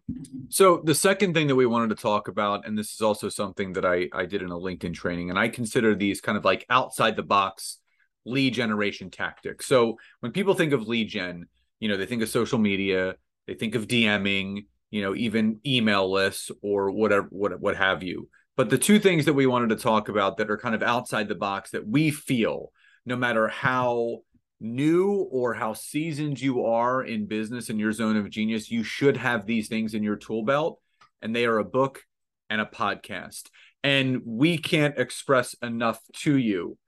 So 0.49 0.81
the 0.85 0.95
second 0.95 1.35
thing 1.35 1.49
that 1.49 1.57
we 1.57 1.67
wanted 1.67 1.89
to 1.89 2.01
talk 2.01 2.29
about, 2.29 2.67
and 2.67 2.79
this 2.79 2.95
is 2.95 3.01
also 3.01 3.29
something 3.29 3.73
that 3.73 3.85
I 3.85 4.09
I 4.13 4.25
did 4.25 4.41
in 4.41 4.51
a 4.51 4.57
LinkedIn 4.57 4.95
training, 4.95 5.31
and 5.31 5.39
I 5.39 5.49
consider 5.49 5.95
these 5.95 6.21
kind 6.21 6.39
of 6.39 6.45
like 6.45 6.65
outside 6.71 7.17
the 7.17 7.23
box 7.25 7.79
lead 8.25 8.55
generation 8.55 9.11
tactics. 9.11 9.67
So 9.67 9.99
when 10.21 10.33
people 10.33 10.55
think 10.55 10.73
of 10.73 10.87
lead 10.87 11.09
gen, 11.09 11.47
you 11.85 11.91
know 11.91 11.99
they 11.99 12.07
think 12.07 12.23
of 12.23 12.31
social 12.31 12.59
media 12.59 13.15
they 13.47 13.53
think 13.53 13.75
of 13.75 13.87
dming 13.87 14.65
you 14.91 15.03
know 15.03 15.15
even 15.15 15.61
email 15.67 16.11
lists 16.11 16.51
or 16.63 16.91
whatever 16.91 17.27
what 17.31 17.61
what 17.61 17.77
have 17.77 18.03
you. 18.03 18.31
But 18.57 18.71
the 18.71 18.79
two 18.79 18.99
things 18.99 19.27
that 19.27 19.35
we 19.35 19.45
wanted 19.45 19.69
to 19.69 19.77
talk 19.77 20.09
about 20.09 20.39
that 20.39 20.51
are 20.51 20.57
kind 20.57 20.75
of 20.75 20.83
outside 20.83 21.29
the 21.29 21.35
box 21.35 21.73
that 21.73 21.87
we 21.87 22.11
feel 22.11 22.73
no 23.05 23.17
matter 23.17 23.49
how 23.49 24.21
new 24.61 25.29
or 25.31 25.53
how 25.53 25.75
seasoned 25.75 26.41
you 26.41 26.65
are 26.65 27.03
in 27.03 27.27
business 27.27 27.69
in 27.69 27.79
your 27.79 27.93
zone 27.93 28.17
of 28.17 28.31
genius 28.31 28.71
you 28.71 28.83
should 28.83 29.19
have 29.19 29.45
these 29.45 29.69
things 29.69 29.93
in 29.93 30.03
your 30.03 30.17
tool 30.17 30.43
belt 30.43 30.81
and 31.21 31.37
they 31.37 31.45
are 31.45 31.59
a 31.59 31.65
book 31.65 32.03
and 32.49 32.63
a 32.63 32.65
podcast. 32.65 33.51
And 33.83 34.23
we 34.25 34.57
can't 34.57 34.99
express 34.99 35.53
enough 35.61 36.01
to 36.23 36.39
you 36.39 36.79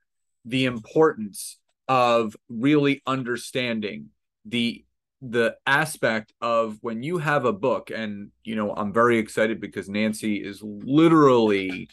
the 0.43 0.65
importance 0.65 1.59
of 1.87 2.35
really 2.49 3.03
understanding 3.05 4.07
the 4.43 4.85
the 5.21 5.55
aspect 5.65 6.33
of 6.41 6.77
when 6.81 7.01
you 7.01 7.17
have 7.17 7.45
a 7.45 7.53
book 7.53 7.89
and 7.89 8.31
you 8.43 8.55
know 8.55 8.73
i'm 8.75 8.93
very 8.93 9.17
excited 9.17 9.59
because 9.59 9.89
nancy 9.89 10.35
is 10.35 10.61
literally 10.63 11.89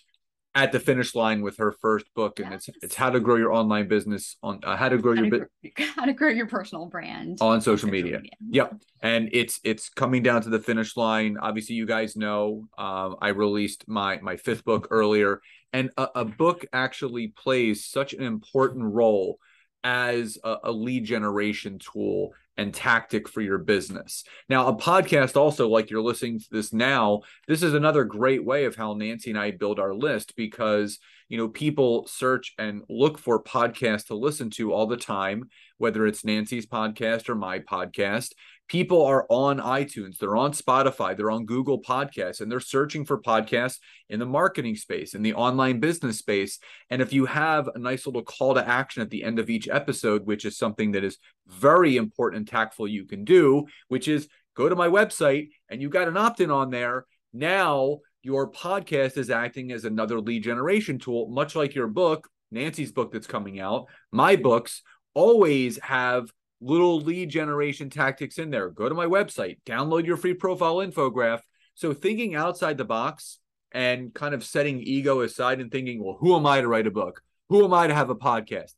at 0.55 0.71
the 0.71 0.79
finish 0.79 1.15
line 1.15 1.43
with 1.43 1.57
her 1.57 1.73
first 1.73 2.07
book 2.15 2.39
and 2.39 2.51
yes. 2.51 2.69
it's 2.69 2.79
it's 2.85 2.95
how 2.95 3.11
to 3.11 3.19
grow 3.19 3.37
your 3.37 3.53
online 3.53 3.89
business 3.89 4.37
on 4.43 4.61
uh, 4.63 4.77
how 4.77 4.89
to 4.89 4.99
grow 4.99 5.15
how 5.15 5.23
your 5.23 5.31
business 5.31 5.91
how 5.97 6.05
to 6.05 6.13
grow 6.13 6.29
your 6.29 6.47
personal 6.47 6.87
brand 6.87 7.39
on 7.41 7.61
social, 7.61 7.79
social 7.79 7.91
media. 7.91 8.19
media. 8.19 8.31
yep 8.51 8.75
and 9.01 9.31
it's 9.33 9.59
it's 9.65 9.89
coming 9.89 10.23
down 10.23 10.43
to 10.43 10.51
the 10.51 10.61
finish 10.61 10.97
line 10.97 11.37
obviously 11.41 11.75
you 11.75 11.87
guys 11.87 12.17
know 12.17 12.69
um, 12.79 13.17
i 13.21 13.29
released 13.29 13.89
my 13.89 14.19
my 14.19 14.37
fifth 14.37 14.65
book 14.65 14.89
earlier 14.91 15.41
and 15.73 15.91
a, 15.97 16.09
a 16.17 16.25
book 16.25 16.65
actually 16.73 17.29
plays 17.29 17.85
such 17.85 18.13
an 18.13 18.23
important 18.23 18.85
role 18.85 19.39
as 19.85 20.39
a, 20.43 20.57
a 20.65 20.73
lead 20.73 21.05
generation 21.05 21.79
tool 21.79 22.33
and 22.57 22.73
tactic 22.73 23.29
for 23.29 23.41
your 23.41 23.59
business. 23.59 24.25
Now, 24.49 24.69
a 24.69 24.77
podcast 24.77 25.37
also, 25.37 25.69
like 25.69 25.91
you're 25.91 26.01
listening 26.01 26.39
to 26.39 26.47
this 26.51 26.73
now, 26.73 27.23
this 27.47 27.63
is 27.63 27.75
another 27.75 28.05
great 28.05 28.45
way 28.45 28.65
of 28.65 28.77
how 28.77 28.95
Nancy 28.95 29.31
and 29.31 29.39
I 29.39 29.51
build 29.51 29.79
our 29.79 29.95
list 29.95 30.35
because, 30.37 30.99
you 31.29 31.37
know, 31.37 31.49
people 31.49 32.07
search 32.07 32.55
and 32.59 32.83
look 32.89 33.19
for 33.19 33.43
podcasts 33.43 34.07
to 34.07 34.15
listen 34.15 34.51
to 34.51 34.73
all 34.73 34.87
the 34.87 34.97
time, 34.97 35.49
whether 35.79 36.07
it's 36.07 36.25
Nancy's 36.25 36.67
podcast 36.67 37.29
or 37.29 37.35
my 37.35 37.59
podcast. 37.59 38.31
People 38.69 39.05
are 39.05 39.27
on 39.29 39.59
iTunes, 39.59 40.19
they're 40.19 40.37
on 40.37 40.53
Spotify, 40.53 41.17
they're 41.17 41.31
on 41.31 41.45
Google 41.45 41.81
Podcasts, 41.81 42.41
and 42.41 42.51
they're 42.51 42.61
searching 42.61 43.05
for 43.05 43.21
podcasts 43.21 43.79
in 44.09 44.19
the 44.19 44.27
marketing 44.27 44.77
space, 44.77 45.15
in 45.15 45.23
the 45.23 45.35
online 45.35 45.81
business 45.81 46.19
space. 46.19 46.59
And 46.91 47.03
if 47.03 47.13
you 47.13 47.27
have 47.27 47.69
a 47.75 47.79
nice 47.79 48.07
little 48.07 48.23
call 48.23 48.55
to 48.55 48.67
action 48.67 49.03
at 49.03 49.11
the 49.11 49.23
end 49.23 49.39
of 49.39 49.51
each 49.51 49.69
episode, 49.69 50.27
which 50.27 50.45
is 50.45 50.57
something 50.57 50.93
that 50.93 51.05
is 51.05 51.19
very 51.47 51.97
important 51.97 52.39
and 52.39 52.49
tactful 52.49 52.89
you 52.89 53.05
can 53.05 53.25
do, 53.25 53.67
which 53.89 54.09
is 54.09 54.29
go 54.57 54.69
to 54.69 54.77
my 54.77 54.89
website 54.89 55.49
and 55.69 55.83
you've 55.83 55.91
got 55.91 56.09
an 56.09 56.17
opt 56.17 56.41
in 56.41 56.51
on 56.51 56.71
there. 56.71 57.07
Now 57.33 57.99
your 58.23 58.51
podcast 58.51 59.19
is 59.19 59.29
acting 59.29 59.73
as 59.73 59.85
another 59.85 60.21
lead 60.21 60.43
generation 60.43 60.99
tool, 60.99 61.29
much 61.29 61.55
like 61.55 61.75
your 61.75 61.89
book, 61.89 62.29
Nancy's 62.51 62.93
book 62.93 63.13
that's 63.13 63.27
coming 63.27 63.61
out. 63.61 63.87
My 64.13 64.37
books 64.37 64.83
always 65.13 65.79
have 65.83 66.31
little 66.65 67.01
lead 67.01 67.29
generation 67.29 67.91
tactics 67.91 68.39
in 68.39 68.51
there. 68.51 68.71
Go 68.71 68.89
to 68.89 68.95
my 68.95 69.07
website, 69.07 69.59
download 69.67 70.07
your 70.07 70.17
free 70.17 70.35
profile 70.35 70.77
infograph. 70.77 71.41
So, 71.75 71.93
thinking 71.93 72.35
outside 72.35 72.79
the 72.79 72.85
box 72.85 73.39
and 73.73 74.15
kind 74.15 74.35
of 74.35 74.45
setting 74.45 74.81
ego 74.81 75.21
aside 75.21 75.61
and 75.61 75.71
thinking, 75.71 76.03
well, 76.03 76.17
who 76.21 76.37
am 76.37 76.47
I 76.47 76.61
to 76.61 76.69
write 76.69 76.87
a 76.87 76.93
book? 76.93 77.21
Who 77.49 77.65
am 77.65 77.75
I 77.75 77.87
to 77.87 77.95
have 77.95 78.11
a 78.11 78.15
podcast? 78.15 78.73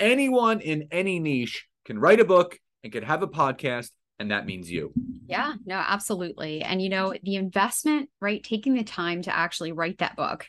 Anyone 0.00 0.60
in 0.60 0.88
any 0.90 1.18
niche 1.20 1.66
can 1.84 1.98
write 1.98 2.20
a 2.20 2.24
book 2.24 2.58
and 2.82 2.92
can 2.92 3.02
have 3.02 3.22
a 3.22 3.28
podcast 3.28 3.90
and 4.18 4.30
that 4.30 4.46
means 4.46 4.70
you. 4.70 4.92
Yeah, 5.26 5.54
no, 5.64 5.76
absolutely. 5.76 6.62
And 6.62 6.82
you 6.82 6.88
know, 6.88 7.14
the 7.22 7.36
investment, 7.36 8.10
right? 8.20 8.42
Taking 8.42 8.74
the 8.74 8.84
time 8.84 9.22
to 9.22 9.36
actually 9.36 9.72
write 9.72 9.98
that 9.98 10.16
book, 10.16 10.46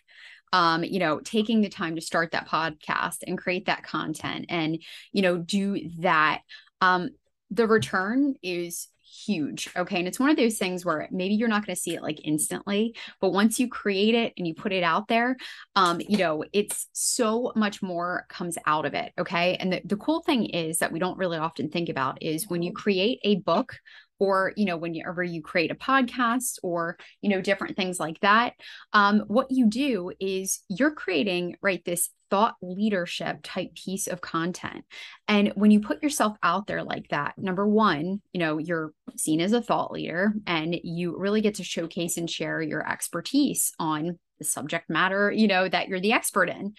um, 0.54 0.84
you 0.84 1.00
know, 1.00 1.20
taking 1.20 1.62
the 1.62 1.70
time 1.70 1.96
to 1.96 2.02
start 2.02 2.32
that 2.32 2.48
podcast 2.48 3.18
and 3.28 3.38
create 3.38 3.66
that 3.66 3.84
content 3.84 4.46
and, 4.50 4.82
you 5.12 5.22
know, 5.22 5.38
do 5.38 5.90
that. 6.00 6.42
Um, 6.82 7.10
the 7.52 7.68
return 7.68 8.36
is 8.44 8.88
huge. 9.26 9.70
Okay. 9.76 9.98
And 9.98 10.08
it's 10.08 10.20
one 10.20 10.30
of 10.30 10.38
those 10.38 10.58
things 10.58 10.86
where 10.86 11.08
maybe 11.12 11.34
you're 11.34 11.50
not 11.50 11.66
going 11.66 11.76
to 11.76 11.82
see 11.82 11.96
it 11.96 12.04
like 12.04 12.22
instantly, 12.24 12.96
but 13.20 13.32
once 13.32 13.60
you 13.60 13.68
create 13.68 14.14
it 14.14 14.34
and 14.38 14.48
you 14.48 14.54
put 14.54 14.72
it 14.72 14.84
out 14.84 15.08
there, 15.08 15.36
um, 15.76 16.00
you 16.08 16.18
know, 16.18 16.44
it's 16.54 16.88
so 16.94 17.52
much 17.56 17.82
more 17.82 18.26
comes 18.30 18.58
out 18.66 18.86
of 18.86 18.94
it. 18.94 19.12
Okay. 19.18 19.56
And 19.56 19.74
the, 19.74 19.82
the 19.84 19.98
cool 19.98 20.22
thing 20.22 20.46
is 20.46 20.78
that 20.80 20.92
we 20.92 21.00
don't 21.00 21.18
really 21.18 21.38
often 21.38 21.70
think 21.70 21.90
about 21.90 22.22
is 22.22 22.50
when 22.50 22.62
you 22.62 22.72
create 22.72 23.20
a 23.24 23.38
book 23.38 23.76
or 24.20 24.54
you 24.56 24.66
know 24.66 24.78
whenever 24.78 25.24
you 25.24 25.42
create 25.42 25.72
a 25.72 25.76
podcast 25.76 26.60
or 26.64 26.98
you 27.22 27.30
know 27.30 27.42
different 27.42 27.76
things 27.76 28.00
like 28.00 28.20
that 28.20 28.54
um, 28.94 29.22
what 29.28 29.48
you 29.50 29.68
do 29.68 30.12
is 30.20 30.64
you're 30.70 30.92
creating 30.92 31.56
right 31.62 31.84
this 31.86 32.10
thought 32.30 32.56
leadership 32.62 33.40
type 33.44 33.74
piece 33.74 34.08
of 34.08 34.22
content. 34.22 34.86
And 35.28 35.52
when 35.56 35.72
you 35.72 35.80
put 35.80 36.04
yourself 36.04 36.38
out 36.44 36.68
there 36.68 36.84
like 36.84 37.08
that 37.10 37.38
number 37.38 37.68
one 37.68 38.22
you 38.34 38.40
know 38.40 38.58
you're 38.58 38.94
seen 39.18 39.42
as 39.42 39.54
a 39.54 39.62
thought 39.62 39.92
leader 39.92 40.34
and 40.46 40.76
you 40.84 41.18
really 41.18 41.42
get 41.42 41.56
to 41.56 41.64
showcase 41.64 42.18
and 42.18 42.30
share 42.30 42.62
your 42.62 42.88
expertise 42.88 43.74
on 43.80 44.20
the 44.38 44.46
subject 44.46 44.90
matter 44.90 45.32
you 45.32 45.48
know 45.48 45.68
that 45.68 45.88
you're 45.88 46.00
the 46.00 46.14
expert 46.14 46.50
in 46.50 46.74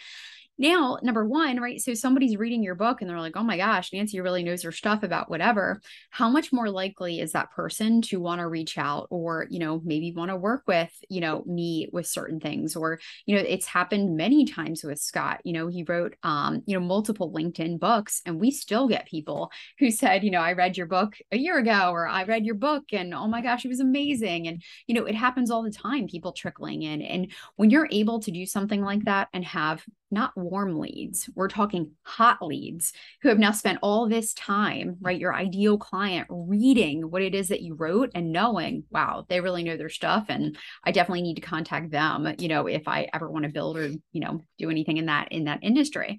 now, 0.61 0.99
number 1.03 1.27
one, 1.27 1.59
right? 1.59 1.81
So 1.81 1.95
somebody's 1.95 2.37
reading 2.37 2.63
your 2.63 2.75
book 2.75 3.01
and 3.01 3.09
they're 3.09 3.19
like, 3.19 3.35
oh 3.35 3.43
my 3.43 3.57
gosh, 3.57 3.95
Nancy 3.95 4.21
really 4.21 4.43
knows 4.43 4.63
her 4.63 4.71
stuff 4.71 5.03
about 5.03 5.31
whatever. 5.31 5.81
How 6.11 6.29
much 6.29 6.53
more 6.53 6.69
likely 6.69 7.19
is 7.19 7.33
that 7.33 7.51
person 7.51 8.03
to 8.03 8.21
want 8.21 8.41
to 8.41 8.47
reach 8.47 8.77
out 8.77 9.07
or, 9.09 9.47
you 9.49 9.59
know, 9.59 9.81
maybe 9.83 10.13
want 10.13 10.31
to 10.31 10.37
work 10.37 10.65
with, 10.67 10.93
you 11.09 11.23
know, 11.23 11.43
me 11.47 11.89
with 11.95 12.07
certain 12.07 12.41
things? 12.41 12.77
Or, 12.77 13.01
you 13.25 13.35
know, 13.35 13.41
it's 13.41 13.65
happened 13.65 14.19
many 14.19 14.45
times 14.45 14.85
with 14.85 15.01
Scott. 15.01 15.41
You 15.45 15.55
know, 15.55 15.69
he 15.69 15.83
wrote, 15.83 16.15
um, 16.25 16.63
you 16.67 16.79
know, 16.79 16.85
multiple 16.85 17.33
LinkedIn 17.33 17.81
books 17.81 18.21
and 18.27 18.39
we 18.39 18.51
still 18.51 18.87
get 18.87 19.07
people 19.09 19.51
who 19.79 19.91
said, 19.91 20.23
you 20.25 20.31
know, 20.31 20.43
I 20.43 20.53
read 20.53 20.77
your 20.77 20.87
book 20.87 21.17
a 21.33 21.39
year 21.39 21.59
ago 21.59 21.91
or 21.91 22.07
I 22.07 22.25
read 22.25 22.45
your 22.45 22.55
book 22.55 22.85
and 22.93 23.15
oh 23.15 23.29
my 23.29 23.41
gosh, 23.41 23.65
it 23.65 23.69
was 23.69 23.81
amazing. 23.81 24.47
And, 24.47 24.63
you 24.87 24.95
know, 24.95 25.07
it 25.07 25.15
happens 25.15 25.51
all 25.51 25.63
the 25.63 25.71
time, 25.71 26.07
people 26.07 26.33
trickling 26.33 26.83
in. 26.83 27.01
And 27.01 27.33
when 27.57 27.71
you're 27.71 27.89
able 27.91 28.21
to 28.21 28.31
do 28.31 28.45
something 28.45 28.83
like 28.83 29.07
that 29.07 29.29
and 29.33 29.43
have 29.47 29.83
not 30.11 30.37
warm 30.37 30.79
leads. 30.79 31.29
We're 31.35 31.49
talking 31.49 31.93
hot 32.03 32.43
leads 32.43 32.93
who 33.23 33.29
have 33.29 33.39
now 33.39 33.53
spent 33.53 33.79
all 33.83 34.09
this 34.09 34.35
time, 34.35 34.97
right? 35.01 35.19
Your 35.19 35.35
ideal 35.35 35.79
client 35.79 36.27
reading 36.31 37.11
what 37.11 37.23
it 37.23 37.35
is 37.35 37.49
that 37.49 37.63
you 37.63 37.75
wrote 37.75 38.11
and 38.15 38.33
knowing, 38.33 38.85
wow, 38.91 39.25
they 39.29 39.41
really 39.41 39.63
know 39.63 39.77
their 39.77 39.89
stuff. 39.89 40.27
And 40.29 40.57
I 40.85 40.93
definitely 40.93 41.23
need 41.23 41.37
to 41.37 41.41
contact 41.41 41.91
them, 41.91 42.35
you 42.39 42.49
know, 42.49 42.67
if 42.67 42.89
I 42.89 43.09
ever 43.13 43.31
want 43.31 43.45
to 43.45 43.51
build 43.51 43.77
or, 43.77 43.89
you 44.13 44.21
know, 44.21 44.41
do 44.59 44.71
anything 44.71 44.97
in 44.97 45.07
that 45.07 45.33
in 45.33 45.45
that 45.45 45.61
industry. 45.63 46.19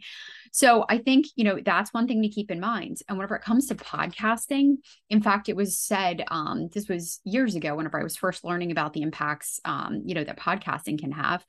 So 0.54 0.86
I 0.90 0.98
think, 0.98 1.28
you 1.36 1.46
know, 1.46 1.60
that's 1.64 1.94
one 1.94 2.08
thing 2.08 2.22
to 2.24 2.30
keep 2.30 2.52
in 2.52 2.60
mind. 2.60 2.98
And 3.08 3.18
whenever 3.18 3.36
it 3.36 3.42
comes 3.42 3.68
to 3.68 3.76
podcasting, 3.76 4.76
in 5.10 5.22
fact, 5.22 5.48
it 5.48 5.56
was 5.56 5.78
said, 5.78 6.26
um, 6.30 6.68
this 6.74 6.90
was 6.90 7.22
years 7.24 7.56
ago, 7.56 7.76
whenever 7.76 8.00
I 8.00 8.04
was 8.04 8.18
first 8.18 8.44
learning 8.44 8.72
about 8.72 8.92
the 8.92 9.02
impacts, 9.02 9.62
um, 9.64 10.04
you 10.06 10.14
know, 10.14 10.26
that 10.26 10.40
podcasting 10.40 11.00
can 11.00 11.14
have 11.14 11.46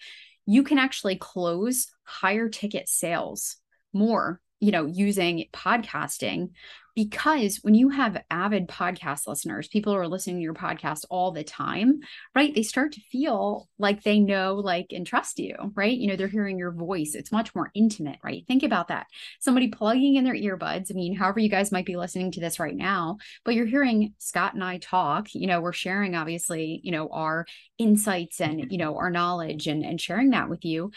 you 0.46 0.62
can 0.62 0.78
actually 0.78 1.16
close 1.16 1.88
higher 2.04 2.49
ticket 2.49 2.88
sales 2.88 3.56
more 3.92 4.40
you 4.61 4.70
know 4.70 4.87
using 4.87 5.46
podcasting 5.52 6.50
because 6.94 7.58
when 7.62 7.75
you 7.75 7.88
have 7.88 8.22
avid 8.30 8.68
podcast 8.68 9.26
listeners 9.26 9.68
people 9.68 9.94
are 9.94 10.08
listening 10.08 10.37
to 10.37 10.42
your 10.42 10.54
podcast 10.54 11.04
all 11.11 11.32
the 11.32 11.44
time 11.44 12.00
right? 12.34 12.54
They 12.54 12.62
start 12.62 12.92
to 12.92 13.00
feel 13.00 13.68
like 13.78 14.02
they 14.02 14.18
know 14.18 14.54
like 14.54 14.87
and 14.90 15.06
trust 15.06 15.38
you 15.38 15.54
right? 15.75 15.96
You 15.96 16.08
know 16.08 16.16
they're 16.16 16.28
hearing 16.28 16.58
your 16.58 16.72
voice. 16.72 17.14
It's 17.14 17.32
much 17.32 17.54
more 17.54 17.70
intimate 17.75 18.18
right? 18.22 18.44
Think 18.46 18.62
about 18.62 18.88
that. 18.88 19.06
Somebody 19.40 19.68
plugging 19.68 20.16
in 20.16 20.25
their 20.25 20.34
earbuds 20.34 20.90
i 20.90 20.94
mean 20.94 21.14
however 21.14 21.40
you 21.40 21.49
guys 21.49 21.72
might 21.72 21.87
be 21.87 21.96
listening 21.96 22.30
to 22.32 22.40
this 22.40 22.58
right 22.58 22.76
now 22.76 23.16
but 23.44 23.54
you're 23.54 23.66
hearing 23.66 24.14
scott 24.18 24.54
and 24.54 24.64
i 24.64 24.78
talk 24.78 25.34
you 25.34 25.46
know 25.46 25.61
we're 25.61 25.72
sharing 25.72 26.14
obviously 26.14 26.80
you 26.82 26.92
know 26.92 27.08
our 27.08 27.46
insights 27.78 28.40
and 28.40 28.70
you 28.70 28.78
know 28.78 28.96
our 28.96 29.11
knowledge 29.11 29.66
and 29.66 29.84
and 29.84 30.00
sharing 30.00 30.30
that 30.30 30.49
with 30.49 30.64
you 30.64 30.90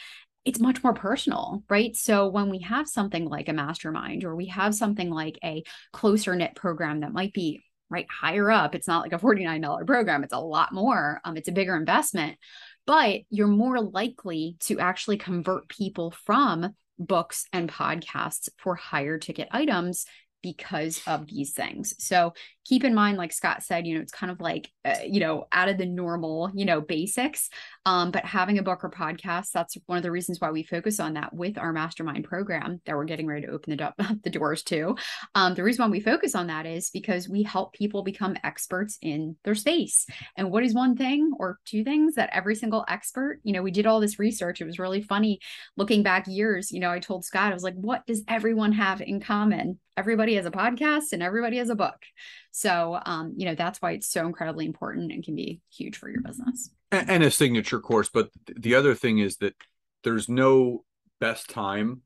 it's 0.46 0.60
much 0.60 0.84
more 0.84 0.94
personal, 0.94 1.64
right? 1.70 1.96
So 1.96 2.28
when 2.28 2.50
we 2.50 2.60
have 2.60 2.88
something 2.88 3.26
like 3.26 3.50
a 3.50 3.54
mastermind 3.54 4.24
or 4.24 4.36
we 4.36 4.46
have 4.48 4.76
something 4.76 5.10
like 5.10 5.40
a 5.44 5.64
closer 5.92 6.36
knit 6.36 6.56
program 6.56 7.00
that 7.00 7.14
might 7.14 7.34
be 7.34 7.64
right 7.90 8.06
higher 8.10 8.52
up, 8.52 8.76
it's 8.76 8.88
not 8.88 9.02
like 9.02 9.14
a 9.14 9.20
$49 9.20 9.88
program, 9.88 10.24
it's 10.24 10.34
a 10.34 10.40
lot 10.40 10.72
more. 10.72 11.20
Um, 11.26 11.36
it's 11.36 11.48
a 11.48 11.54
bigger 11.54 11.76
investment, 11.76 12.38
but 12.86 13.22
you're 13.30 13.48
more 13.48 13.82
likely 13.82 14.58
to 14.62 14.80
actually 14.80 15.18
convert 15.18 15.68
people 15.68 16.14
from 16.26 16.76
books 17.00 17.46
and 17.52 17.70
podcasts 17.70 18.48
for 18.58 18.76
higher 18.76 19.18
ticket 19.18 19.48
items 19.52 20.06
because 20.46 21.02
of 21.08 21.26
these 21.26 21.54
things. 21.54 21.96
So 21.98 22.36
keep 22.66 22.84
in 22.84 22.94
mind, 22.94 23.18
like 23.18 23.34
Scott 23.34 23.64
said, 23.64 23.88
you 23.88 23.96
know, 23.96 24.02
it's 24.02 24.12
kind 24.12 24.32
of 24.32 24.40
like, 24.40 24.70
uh, 24.86 24.94
you 25.04 25.20
know, 25.20 25.48
out 25.52 25.70
of 25.70 25.80
the 25.80 25.88
normal, 25.88 26.52
you 26.54 26.66
know, 26.66 26.82
basics. 26.82 27.50
Um, 27.88 28.12
but 28.12 28.26
having 28.26 28.60
a 28.60 28.64
book 28.64 28.84
or 28.84 28.92
podcast, 28.92 29.50
that's 29.52 29.76
one 29.88 29.98
of 29.98 30.04
the 30.04 30.12
reasons 30.12 30.40
why 30.40 30.52
we 30.52 30.62
focus 30.62 31.00
on 31.00 31.16
that 31.16 31.34
with 31.34 31.58
our 31.58 31.74
mastermind 31.74 32.26
program 32.26 32.80
that 32.86 32.96
we're 32.96 33.06
getting 33.06 33.26
ready 33.26 33.48
to 33.48 33.52
open 33.52 33.76
the, 33.76 33.92
do- 33.98 34.16
the 34.24 34.30
doors 34.30 34.62
to. 34.64 34.96
Um, 35.34 35.56
the 35.56 35.64
reason 35.64 35.84
why 35.84 35.90
we 35.90 36.00
focus 36.00 36.36
on 36.36 36.46
that 36.48 36.68
is 36.68 36.92
because 36.92 37.28
we 37.28 37.42
help 37.42 37.74
people 37.74 38.04
become 38.04 38.38
experts 38.44 39.00
in 39.02 39.38
their 39.44 39.56
space. 39.56 40.06
And 40.38 40.52
what 40.52 40.64
is 40.64 40.76
one 40.76 40.96
thing 40.96 41.32
or 41.40 41.58
two 41.66 41.84
things 41.84 42.14
that 42.16 42.30
every 42.34 42.54
single 42.54 42.86
expert, 42.88 43.40
you 43.44 43.54
know, 43.54 43.64
we 43.64 43.72
did 43.72 43.88
all 43.88 44.00
this 44.00 44.20
research. 44.20 44.62
It 44.62 44.66
was 44.66 44.78
really 44.78 45.02
funny 45.02 45.40
looking 45.76 46.04
back 46.04 46.28
years. 46.28 46.72
You 46.72 46.82
know, 46.82 46.92
I 46.92 47.00
told 47.00 47.26
Scott, 47.26 47.50
I 47.50 47.56
was 47.56 47.64
like, 47.64 47.74
what 47.74 48.06
does 48.06 48.24
everyone 48.28 48.74
have 48.74 49.02
in 49.02 49.20
common? 49.20 49.80
Everybody 49.98 50.36
has 50.36 50.46
a 50.46 50.52
podcast 50.52 51.14
and 51.14 51.24
everybody 51.24 51.58
has 51.58 51.70
a 51.70 51.76
book. 51.76 52.04
So, 52.52 53.00
um, 53.06 53.34
you 53.38 53.46
know, 53.46 53.56
that's 53.56 53.82
why 53.82 53.92
it's 53.92 54.08
so 54.08 54.26
incredibly 54.26 54.66
important 54.66 55.12
and 55.12 55.24
can 55.24 55.36
be 55.36 55.62
huge 55.72 55.98
for 55.98 56.10
your 56.10 56.22
business. 56.22 56.70
And, 56.92 57.10
and 57.10 57.24
a 57.24 57.32
signature 57.32 57.80
course. 57.80 58.10
But 58.14 58.30
the 58.46 58.76
other 58.76 58.94
thing 58.94 59.20
is 59.20 59.38
that 59.38 59.56
there's 60.04 60.28
no 60.28 60.84
best 61.20 61.50
time 61.50 62.02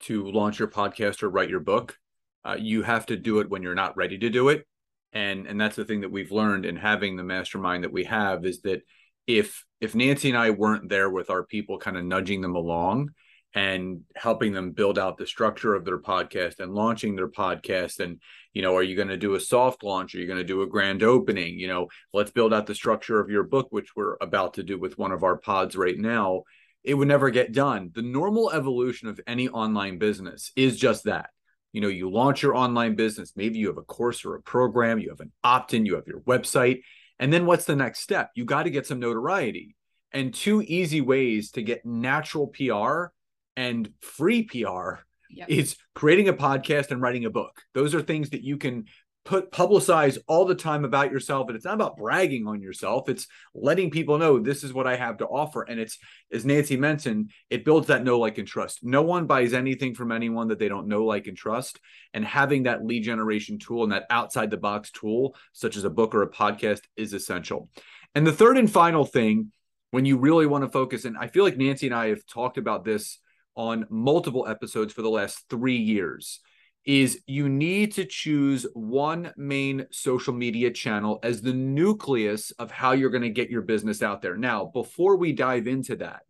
to 0.00 0.30
launch 0.30 0.58
your 0.58 0.68
podcast 0.68 1.22
or 1.22 1.30
write 1.30 1.50
your 1.50 1.60
book. 1.60 1.96
Uh, 2.44 2.56
you 2.58 2.82
have 2.82 3.06
to 3.06 3.16
do 3.16 3.40
it 3.40 3.50
when 3.50 3.62
you're 3.62 3.74
not 3.74 3.96
ready 3.96 4.18
to 4.18 4.30
do 4.30 4.48
it. 4.48 4.66
And 5.12 5.46
and 5.46 5.60
that's 5.60 5.76
the 5.76 5.84
thing 5.84 6.02
that 6.02 6.12
we've 6.12 6.30
learned 6.30 6.64
in 6.64 6.76
having 6.76 7.16
the 7.16 7.24
mastermind 7.24 7.84
that 7.84 7.92
we 7.92 8.04
have 8.04 8.44
is 8.44 8.60
that 8.62 8.82
if 9.26 9.64
if 9.80 9.94
Nancy 9.94 10.28
and 10.28 10.38
I 10.38 10.50
weren't 10.50 10.88
there 10.88 11.10
with 11.10 11.30
our 11.30 11.44
people 11.44 11.78
kind 11.78 11.96
of 11.96 12.04
nudging 12.04 12.40
them 12.40 12.54
along, 12.54 13.10
and 13.54 14.02
helping 14.14 14.52
them 14.52 14.70
build 14.70 14.98
out 14.98 15.18
the 15.18 15.26
structure 15.26 15.74
of 15.74 15.84
their 15.84 15.98
podcast 15.98 16.60
and 16.60 16.72
launching 16.72 17.16
their 17.16 17.28
podcast. 17.28 17.98
And 17.98 18.20
you 18.52 18.62
know 18.62 18.76
are 18.76 18.82
you 18.82 18.96
going 18.96 19.08
to 19.08 19.16
do 19.16 19.34
a 19.34 19.40
soft 19.40 19.82
launch? 19.82 20.14
Are 20.14 20.18
you 20.18 20.26
going 20.26 20.38
to 20.38 20.44
do 20.44 20.62
a 20.62 20.68
grand 20.68 21.02
opening? 21.02 21.58
You 21.58 21.68
know 21.68 21.88
let's 22.12 22.30
build 22.30 22.54
out 22.54 22.66
the 22.66 22.74
structure 22.74 23.20
of 23.20 23.30
your 23.30 23.42
book 23.42 23.68
which 23.70 23.96
we're 23.96 24.16
about 24.20 24.54
to 24.54 24.62
do 24.62 24.78
with 24.78 24.98
one 24.98 25.12
of 25.12 25.24
our 25.24 25.36
pods 25.36 25.76
right 25.76 25.98
now. 25.98 26.44
It 26.84 26.94
would 26.94 27.08
never 27.08 27.30
get 27.30 27.52
done. 27.52 27.90
The 27.94 28.02
normal 28.02 28.50
evolution 28.50 29.08
of 29.08 29.20
any 29.26 29.48
online 29.48 29.98
business 29.98 30.52
is 30.56 30.78
just 30.78 31.04
that. 31.04 31.30
You 31.72 31.80
know 31.80 31.88
you 31.88 32.10
launch 32.10 32.42
your 32.42 32.54
online 32.54 32.94
business. 32.94 33.32
Maybe 33.34 33.58
you 33.58 33.66
have 33.66 33.78
a 33.78 33.82
course 33.82 34.24
or 34.24 34.36
a 34.36 34.42
program 34.42 35.00
you 35.00 35.10
have 35.10 35.20
an 35.20 35.32
opt-in 35.42 35.86
you 35.86 35.96
have 35.96 36.06
your 36.06 36.20
website. 36.20 36.82
And 37.18 37.32
then 37.32 37.46
what's 37.46 37.64
the 37.64 37.76
next 37.76 38.00
step? 38.00 38.30
You 38.34 38.44
got 38.44 38.62
to 38.62 38.70
get 38.70 38.86
some 38.86 39.00
notoriety. 39.00 39.76
And 40.12 40.32
two 40.32 40.62
easy 40.62 41.00
ways 41.00 41.50
to 41.52 41.62
get 41.62 41.84
natural 41.84 42.46
pr 42.48 43.12
and 43.56 43.92
free 44.00 44.42
PR 44.42 45.00
yep. 45.30 45.48
is 45.48 45.76
creating 45.94 46.28
a 46.28 46.34
podcast 46.34 46.90
and 46.90 47.00
writing 47.00 47.24
a 47.24 47.30
book. 47.30 47.62
Those 47.74 47.94
are 47.94 48.02
things 48.02 48.30
that 48.30 48.42
you 48.42 48.56
can 48.56 48.86
put 49.24 49.52
publicize 49.52 50.16
all 50.26 50.46
the 50.46 50.54
time 50.54 50.84
about 50.84 51.12
yourself 51.12 51.46
and 51.46 51.54
it's 51.54 51.66
not 51.66 51.74
about 51.74 51.96
bragging 51.98 52.46
on 52.46 52.62
yourself. 52.62 53.08
It's 53.08 53.26
letting 53.54 53.90
people 53.90 54.16
know 54.16 54.38
this 54.38 54.64
is 54.64 54.72
what 54.72 54.86
i 54.86 54.96
have 54.96 55.18
to 55.18 55.26
offer. 55.26 55.62
And 55.62 55.78
it's 55.78 55.98
as 56.32 56.46
nancy 56.46 56.76
mentioned 56.78 57.30
it 57.50 57.64
builds 57.64 57.88
that 57.88 58.02
know 58.02 58.18
like 58.18 58.38
and 58.38 58.48
trust. 58.48 58.80
No 58.82 59.02
one 59.02 59.26
buys 59.26 59.52
anything 59.52 59.94
from 59.94 60.10
anyone 60.10 60.48
that 60.48 60.58
they 60.58 60.68
don't 60.68 60.88
know 60.88 61.04
like 61.04 61.26
and 61.26 61.36
trust. 61.36 61.78
And 62.14 62.24
having 62.24 62.62
that 62.62 62.84
lead 62.84 63.02
generation 63.02 63.58
tool 63.58 63.82
and 63.82 63.92
that 63.92 64.06
outside 64.08 64.50
the 64.50 64.56
box 64.56 64.90
tool 64.90 65.34
such 65.52 65.76
as 65.76 65.84
a 65.84 65.90
book 65.90 66.14
or 66.14 66.22
a 66.22 66.30
podcast 66.30 66.80
is 66.96 67.12
essential. 67.12 67.68
And 68.14 68.26
the 68.26 68.32
third 68.32 68.56
and 68.56 68.72
final 68.72 69.04
thing 69.04 69.52
when 69.90 70.06
you 70.06 70.16
really 70.16 70.46
want 70.46 70.64
to 70.64 70.70
focus 70.70 71.04
and 71.04 71.16
i 71.18 71.26
feel 71.26 71.42
like 71.42 71.56
nancy 71.56 71.86
and 71.86 71.94
i 71.94 72.08
have 72.08 72.24
talked 72.26 72.58
about 72.58 72.84
this 72.84 73.18
on 73.60 73.86
multiple 73.90 74.46
episodes 74.48 74.90
for 74.90 75.02
the 75.02 75.10
last 75.10 75.44
three 75.50 75.76
years 75.76 76.40
is 76.86 77.20
you 77.26 77.46
need 77.46 77.92
to 77.92 78.06
choose 78.06 78.66
one 78.72 79.34
main 79.36 79.86
social 79.90 80.32
media 80.32 80.70
channel 80.70 81.20
as 81.22 81.42
the 81.42 81.52
nucleus 81.52 82.52
of 82.52 82.70
how 82.70 82.92
you're 82.92 83.10
going 83.10 83.22
to 83.22 83.28
get 83.28 83.50
your 83.50 83.60
business 83.60 84.02
out 84.02 84.22
there. 84.22 84.34
Now, 84.34 84.64
before 84.64 85.16
we 85.16 85.34
dive 85.34 85.66
into 85.66 85.96
that, 85.96 86.22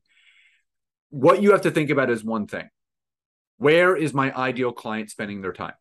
what 1.10 1.40
you 1.40 1.52
have 1.52 1.60
to 1.60 1.70
think 1.70 1.90
about 1.90 2.10
is 2.10 2.24
one 2.24 2.48
thing 2.48 2.68
where 3.58 3.94
is 3.94 4.12
my 4.12 4.34
ideal 4.34 4.72
client 4.72 5.08
spending 5.08 5.40
their 5.40 5.52
time? 5.52 5.74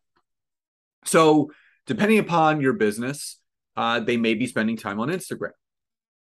So, 1.04 1.50
depending 1.84 2.20
upon 2.20 2.60
your 2.60 2.74
business, 2.74 3.40
uh, 3.76 3.98
they 3.98 4.16
may 4.16 4.34
be 4.34 4.46
spending 4.46 4.76
time 4.76 5.00
on 5.00 5.08
Instagram. 5.08 5.50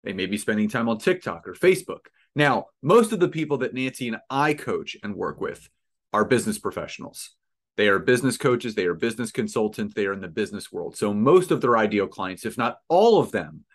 They 0.06 0.14
may 0.14 0.28
be 0.28 0.38
spending 0.38 0.70
time 0.70 0.88
on 0.88 1.00
TikTok 1.00 1.50
or 1.50 1.54
Facebook. 1.54 2.06
Now, 2.38 2.68
most 2.84 3.14
of 3.14 3.20
the 3.20 3.30
people 3.30 3.58
that 3.58 3.74
Nancy 3.74 4.08
and 4.10 4.18
I 4.30 4.54
coach 4.54 4.96
and 5.02 5.16
work 5.16 5.42
with 5.42 5.68
are 6.14 6.24
business 6.24 6.60
professionals. 6.60 7.32
They 7.78 7.88
are 7.88 7.98
business 7.98 8.38
coaches, 8.38 8.76
they 8.76 8.86
are 8.86 8.94
business 8.94 9.32
consultants, 9.32 9.96
they 9.96 10.06
are 10.06 10.14
in 10.14 10.22
the 10.22 10.28
business 10.28 10.72
world. 10.72 10.96
So 10.96 11.16
most 11.16 11.50
of 11.50 11.62
their 11.62 11.76
ideal 11.76 12.06
clients, 12.06 12.46
if 12.46 12.56
not 12.56 12.78
all 12.90 13.20
of 13.20 13.32
them, 13.32 13.66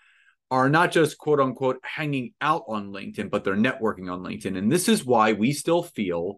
are 0.49 0.69
not 0.69 0.93
just 0.93 1.19
quote 1.19 1.41
unquote 1.41 1.81
hanging 1.83 2.35
out 2.41 2.63
on 2.69 2.93
LinkedIn, 2.93 3.31
but 3.31 3.43
they're 3.43 3.57
networking 3.57 4.09
on 4.09 4.23
LinkedIn. 4.23 4.57
And 4.57 4.71
this 4.71 4.89
is 4.89 5.05
why 5.05 5.33
we 5.33 5.53
still 5.53 5.83
feel 5.83 6.37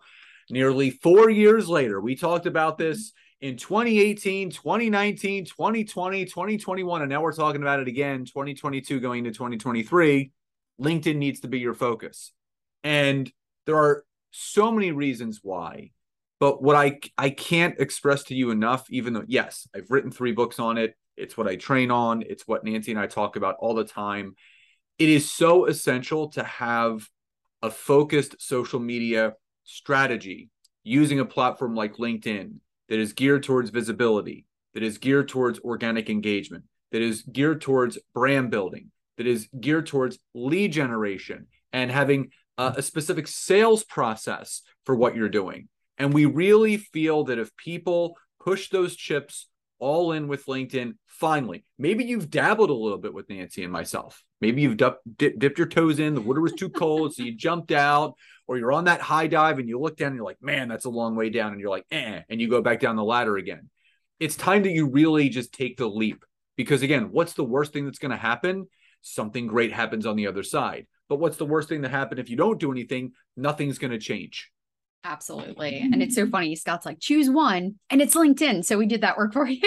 nearly 0.48 0.88
four 0.88 1.28
years 1.28 1.68
later, 1.68 2.00
we 2.00 2.16
talked 2.16 2.46
about 2.46 2.78
this 2.78 3.12
in 3.42 3.58
2018, 3.58 4.48
2019, 4.48 5.44
2020, 5.44 6.24
2021, 6.24 7.02
and 7.02 7.10
now 7.10 7.20
we're 7.20 7.34
talking 7.34 7.60
about 7.60 7.80
it 7.80 7.88
again, 7.88 8.24
2022 8.24 8.98
going 8.98 9.24
to 9.24 9.30
2023. 9.30 10.32
LinkedIn 10.80 11.16
needs 11.16 11.40
to 11.40 11.48
be 11.48 11.58
your 11.58 11.74
focus. 11.74 12.32
And 12.82 13.30
there 13.66 13.76
are 13.76 14.04
so 14.30 14.70
many 14.72 14.92
reasons 14.92 15.40
why 15.42 15.90
but 16.44 16.62
what 16.62 16.76
I 16.76 17.00
I 17.16 17.30
can't 17.30 17.78
express 17.80 18.24
to 18.24 18.34
you 18.34 18.50
enough, 18.50 18.84
even 18.90 19.14
though 19.14 19.24
yes, 19.26 19.66
I've 19.74 19.90
written 19.90 20.10
three 20.10 20.32
books 20.32 20.58
on 20.58 20.76
it. 20.76 20.94
It's 21.16 21.38
what 21.38 21.48
I 21.48 21.56
train 21.56 21.90
on. 21.90 22.22
It's 22.22 22.46
what 22.46 22.64
Nancy 22.64 22.90
and 22.90 23.00
I 23.00 23.06
talk 23.06 23.36
about 23.36 23.56
all 23.60 23.74
the 23.74 23.84
time. 23.84 24.34
It 24.98 25.08
is 25.08 25.30
so 25.30 25.64
essential 25.64 26.28
to 26.32 26.42
have 26.42 27.08
a 27.62 27.70
focused 27.70 28.42
social 28.42 28.78
media 28.78 29.34
strategy 29.64 30.50
using 30.82 31.20
a 31.20 31.24
platform 31.24 31.74
like 31.74 31.96
LinkedIn 31.96 32.56
that 32.90 32.98
is 32.98 33.14
geared 33.14 33.44
towards 33.44 33.70
visibility, 33.70 34.44
that 34.74 34.82
is 34.82 34.98
geared 34.98 35.28
towards 35.30 35.60
organic 35.60 36.10
engagement, 36.10 36.64
that 36.92 37.00
is 37.00 37.22
geared 37.22 37.62
towards 37.62 37.96
brand 38.12 38.50
building, 38.50 38.90
that 39.16 39.26
is 39.26 39.49
geared 39.59 39.87
towards 39.87 40.18
lead 40.35 40.73
generation 40.73 41.47
and 41.73 41.90
having 41.90 42.30
a, 42.59 42.75
a 42.76 42.83
specific 42.83 43.26
sales 43.26 43.85
process 43.85 44.62
for 44.85 44.94
what 44.94 45.16
you're 45.16 45.28
doing. 45.28 45.68
And 45.99 46.12
we 46.12 46.25
really 46.25 46.76
feel 46.76 47.25
that 47.25 47.38
if 47.38 47.56
people 47.56 48.16
push 48.40 48.68
those 48.68 48.97
chips 48.97 49.49
all 49.78 50.12
in 50.12 50.28
with 50.28 50.47
LinkedIn, 50.47 50.94
finally, 51.06 51.64
maybe 51.78 52.04
you've 52.04 52.30
dabbled 52.30 52.71
a 52.71 52.75
little 52.75 52.99
bit 52.99 53.14
with 53.14 53.28
Nancy 53.28 53.62
and 53.62 53.73
myself. 53.73 54.23
Maybe 54.40 54.62
you've 54.62 54.76
dip, 54.76 54.99
dipped 55.16 55.59
your 55.59 55.68
toes 55.68 55.99
in, 55.99 56.14
the 56.14 56.21
water 56.21 56.40
was 56.40 56.52
too 56.52 56.68
cold, 56.68 57.14
so 57.14 57.23
you 57.23 57.35
jumped 57.35 57.73
out, 57.73 58.14
or 58.47 58.59
you're 58.59 58.73
on 58.73 58.85
that 58.85 59.00
high 59.00 59.26
dive 59.26 59.59
and 59.59 59.68
you 59.68 59.78
look 59.78 59.97
down 59.97 60.09
and 60.09 60.16
you're 60.16 60.25
like, 60.25 60.42
man, 60.42 60.68
that's 60.68 60.85
a 60.85 60.90
long 60.90 61.16
way 61.16 61.30
down. 61.30 61.52
And 61.52 61.61
you're 61.61 61.71
like, 61.71 61.87
eh, 61.90 62.21
and 62.28 62.40
you 62.40 62.49
go 62.49 62.61
back 62.61 62.80
down 62.80 62.97
the 62.97 63.04
ladder 63.04 63.37
again. 63.37 63.71
It's 64.21 64.37
time 64.37 64.62
that 64.64 64.72
you 64.72 64.88
really 64.88 65.29
just 65.29 65.53
take 65.53 65.77
the 65.77 65.88
leap. 65.88 66.24
Because 66.57 66.83
again, 66.83 67.11
what's 67.11 67.33
the 67.33 67.44
worst 67.44 67.72
thing 67.72 67.85
that's 67.85 67.98
going 67.98 68.11
to 68.11 68.16
happen? 68.16 68.68
Something 69.06 69.46
great 69.46 69.70
happens 69.70 70.06
on 70.06 70.16
the 70.16 70.26
other 70.26 70.42
side. 70.42 70.86
But 71.10 71.16
what's 71.16 71.36
the 71.36 71.44
worst 71.44 71.68
thing 71.68 71.82
that 71.82 71.90
happen 71.90 72.18
if 72.18 72.30
you 72.30 72.38
don't 72.38 72.58
do 72.58 72.72
anything? 72.72 73.12
Nothing's 73.36 73.78
going 73.78 73.90
to 73.90 73.98
change. 73.98 74.50
Absolutely. 75.06 75.80
And 75.80 76.02
it's 76.02 76.14
so 76.14 76.26
funny. 76.26 76.56
Scott's 76.56 76.86
like, 76.86 76.98
choose 76.98 77.28
one, 77.28 77.74
and 77.90 78.00
it's 78.00 78.14
LinkedIn. 78.14 78.64
So 78.64 78.78
we 78.78 78.86
did 78.86 79.02
that 79.02 79.18
work 79.18 79.32
for 79.34 79.46
you. 79.46 79.60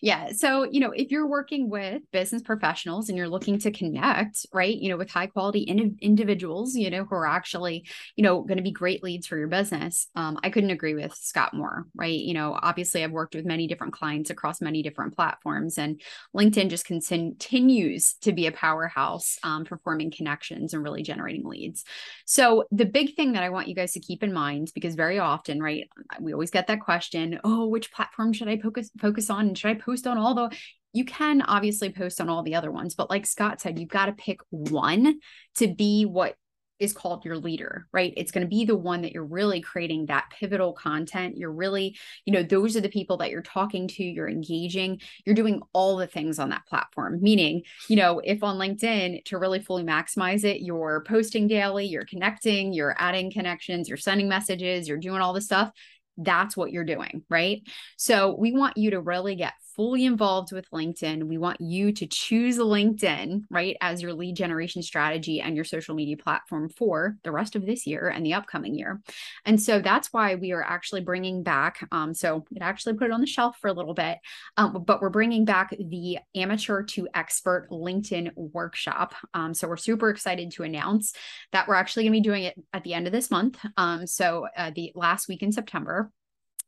yeah. 0.00 0.32
So, 0.32 0.64
you 0.64 0.80
know, 0.80 0.92
if 0.92 1.10
you're 1.10 1.26
working 1.26 1.68
with 1.68 2.02
business 2.10 2.40
professionals 2.40 3.08
and 3.08 3.18
you're 3.18 3.28
looking 3.28 3.58
to 3.60 3.70
connect, 3.70 4.46
right, 4.52 4.74
you 4.74 4.88
know, 4.88 4.96
with 4.96 5.10
high 5.10 5.26
quality 5.26 5.60
in- 5.60 5.98
individuals, 6.00 6.74
you 6.74 6.88
know, 6.88 7.04
who 7.04 7.14
are 7.14 7.26
actually, 7.26 7.86
you 8.16 8.22
know, 8.22 8.40
going 8.40 8.56
to 8.56 8.62
be 8.62 8.70
great 8.70 9.02
leads 9.02 9.26
for 9.26 9.36
your 9.36 9.48
business, 9.48 10.08
um, 10.16 10.38
I 10.42 10.48
couldn't 10.48 10.70
agree 10.70 10.94
with 10.94 11.14
Scott 11.14 11.52
more, 11.52 11.86
right? 11.94 12.18
You 12.18 12.32
know, 12.32 12.58
obviously, 12.60 13.04
I've 13.04 13.12
worked 13.12 13.34
with 13.34 13.44
many 13.44 13.66
different 13.66 13.92
clients 13.92 14.30
across 14.30 14.62
many 14.62 14.82
different 14.82 15.14
platforms, 15.14 15.76
and 15.76 16.00
LinkedIn 16.34 16.70
just 16.70 16.86
continues 16.86 18.14
to 18.22 18.32
be 18.32 18.46
a 18.46 18.52
powerhouse 18.52 19.36
um, 19.42 19.66
for 19.66 19.76
forming 19.84 20.10
connections 20.10 20.72
and 20.72 20.82
really 20.82 21.02
generating 21.02 21.44
leads. 21.44 21.84
So, 22.24 22.64
the 22.70 22.86
big 22.86 23.14
thing 23.16 23.32
that 23.32 23.42
I 23.42 23.50
want 23.50 23.68
you 23.68 23.74
guys 23.74 23.92
to 23.92 24.00
keep 24.00 24.22
in 24.22 24.32
mind 24.32 24.61
because 24.70 24.94
very 24.94 25.18
often, 25.18 25.60
right, 25.60 25.88
we 26.20 26.32
always 26.32 26.50
get 26.50 26.68
that 26.68 26.80
question, 26.80 27.40
oh, 27.42 27.66
which 27.66 27.92
platform 27.92 28.32
should 28.32 28.48
I 28.48 28.58
focus 28.58 28.90
focus 29.00 29.30
on? 29.30 29.48
And 29.48 29.58
should 29.58 29.70
I 29.70 29.74
post 29.74 30.06
on 30.06 30.18
all 30.18 30.34
the 30.34 30.56
you 30.92 31.04
can 31.04 31.42
obviously 31.42 31.90
post 31.90 32.20
on 32.20 32.28
all 32.28 32.42
the 32.42 32.54
other 32.54 32.70
ones, 32.70 32.94
but 32.94 33.08
like 33.08 33.26
Scott 33.26 33.60
said, 33.60 33.78
you've 33.78 33.88
got 33.88 34.06
to 34.06 34.12
pick 34.12 34.40
one 34.50 35.20
to 35.56 35.74
be 35.74 36.04
what 36.04 36.36
is 36.82 36.92
called 36.92 37.24
your 37.24 37.38
leader, 37.38 37.86
right? 37.92 38.12
It's 38.16 38.32
going 38.32 38.44
to 38.44 38.48
be 38.48 38.64
the 38.64 38.76
one 38.76 39.02
that 39.02 39.12
you're 39.12 39.24
really 39.24 39.60
creating 39.60 40.06
that 40.06 40.30
pivotal 40.30 40.72
content. 40.72 41.36
You're 41.36 41.52
really, 41.52 41.96
you 42.24 42.32
know, 42.32 42.42
those 42.42 42.76
are 42.76 42.80
the 42.80 42.88
people 42.88 43.16
that 43.18 43.30
you're 43.30 43.40
talking 43.40 43.86
to, 43.86 44.02
you're 44.02 44.28
engaging, 44.28 45.00
you're 45.24 45.36
doing 45.36 45.62
all 45.72 45.96
the 45.96 46.08
things 46.08 46.40
on 46.40 46.48
that 46.48 46.66
platform. 46.66 47.22
Meaning, 47.22 47.62
you 47.88 47.94
know, 47.94 48.20
if 48.24 48.42
on 48.42 48.58
LinkedIn 48.58 49.24
to 49.26 49.38
really 49.38 49.60
fully 49.60 49.84
maximize 49.84 50.42
it, 50.42 50.62
you're 50.62 51.04
posting 51.06 51.46
daily, 51.46 51.86
you're 51.86 52.04
connecting, 52.04 52.72
you're 52.72 52.96
adding 52.98 53.30
connections, 53.30 53.88
you're 53.88 53.96
sending 53.96 54.28
messages, 54.28 54.88
you're 54.88 54.98
doing 54.98 55.20
all 55.20 55.32
the 55.32 55.40
stuff 55.40 55.70
that's 56.18 56.56
what 56.56 56.72
you're 56.72 56.84
doing, 56.84 57.22
right? 57.30 57.62
So 57.96 58.34
we 58.34 58.52
want 58.52 58.76
you 58.76 58.90
to 58.90 59.00
really 59.00 59.34
get 59.34 59.54
fully 59.82 60.04
involved 60.04 60.52
with 60.52 60.70
LinkedIn. 60.70 61.24
We 61.24 61.38
want 61.38 61.60
you 61.60 61.90
to 61.90 62.06
choose 62.06 62.56
LinkedIn, 62.56 63.42
right, 63.50 63.76
as 63.80 64.00
your 64.00 64.14
lead 64.14 64.36
generation 64.36 64.80
strategy 64.80 65.40
and 65.40 65.56
your 65.56 65.64
social 65.64 65.96
media 65.96 66.16
platform 66.16 66.68
for 66.68 67.16
the 67.24 67.32
rest 67.32 67.56
of 67.56 67.66
this 67.66 67.84
year 67.84 68.06
and 68.06 68.24
the 68.24 68.34
upcoming 68.34 68.76
year. 68.76 69.00
And 69.44 69.60
so 69.60 69.80
that's 69.80 70.12
why 70.12 70.36
we 70.36 70.52
are 70.52 70.62
actually 70.62 71.00
bringing 71.00 71.42
back, 71.42 71.84
um, 71.90 72.14
so 72.14 72.44
it 72.54 72.62
actually 72.62 72.94
put 72.94 73.08
it 73.08 73.12
on 73.12 73.20
the 73.20 73.26
shelf 73.26 73.56
for 73.60 73.66
a 73.66 73.72
little 73.72 73.92
bit, 73.92 74.18
um, 74.56 74.84
but 74.86 75.02
we're 75.02 75.10
bringing 75.10 75.44
back 75.44 75.70
the 75.70 76.18
amateur 76.36 76.84
to 76.84 77.08
expert 77.12 77.66
LinkedIn 77.72 78.30
workshop. 78.36 79.16
Um, 79.34 79.52
so 79.52 79.66
we're 79.66 79.76
super 79.76 80.10
excited 80.10 80.52
to 80.52 80.62
announce 80.62 81.12
that 81.50 81.66
we're 81.66 81.74
actually 81.74 82.04
going 82.04 82.12
to 82.12 82.18
be 82.18 82.22
doing 82.22 82.44
it 82.44 82.54
at 82.72 82.84
the 82.84 82.94
end 82.94 83.08
of 83.08 83.12
this 83.12 83.32
month. 83.32 83.58
Um, 83.76 84.06
so 84.06 84.46
uh, 84.56 84.70
the 84.72 84.92
last 84.94 85.26
week 85.26 85.42
in 85.42 85.50
September 85.50 86.12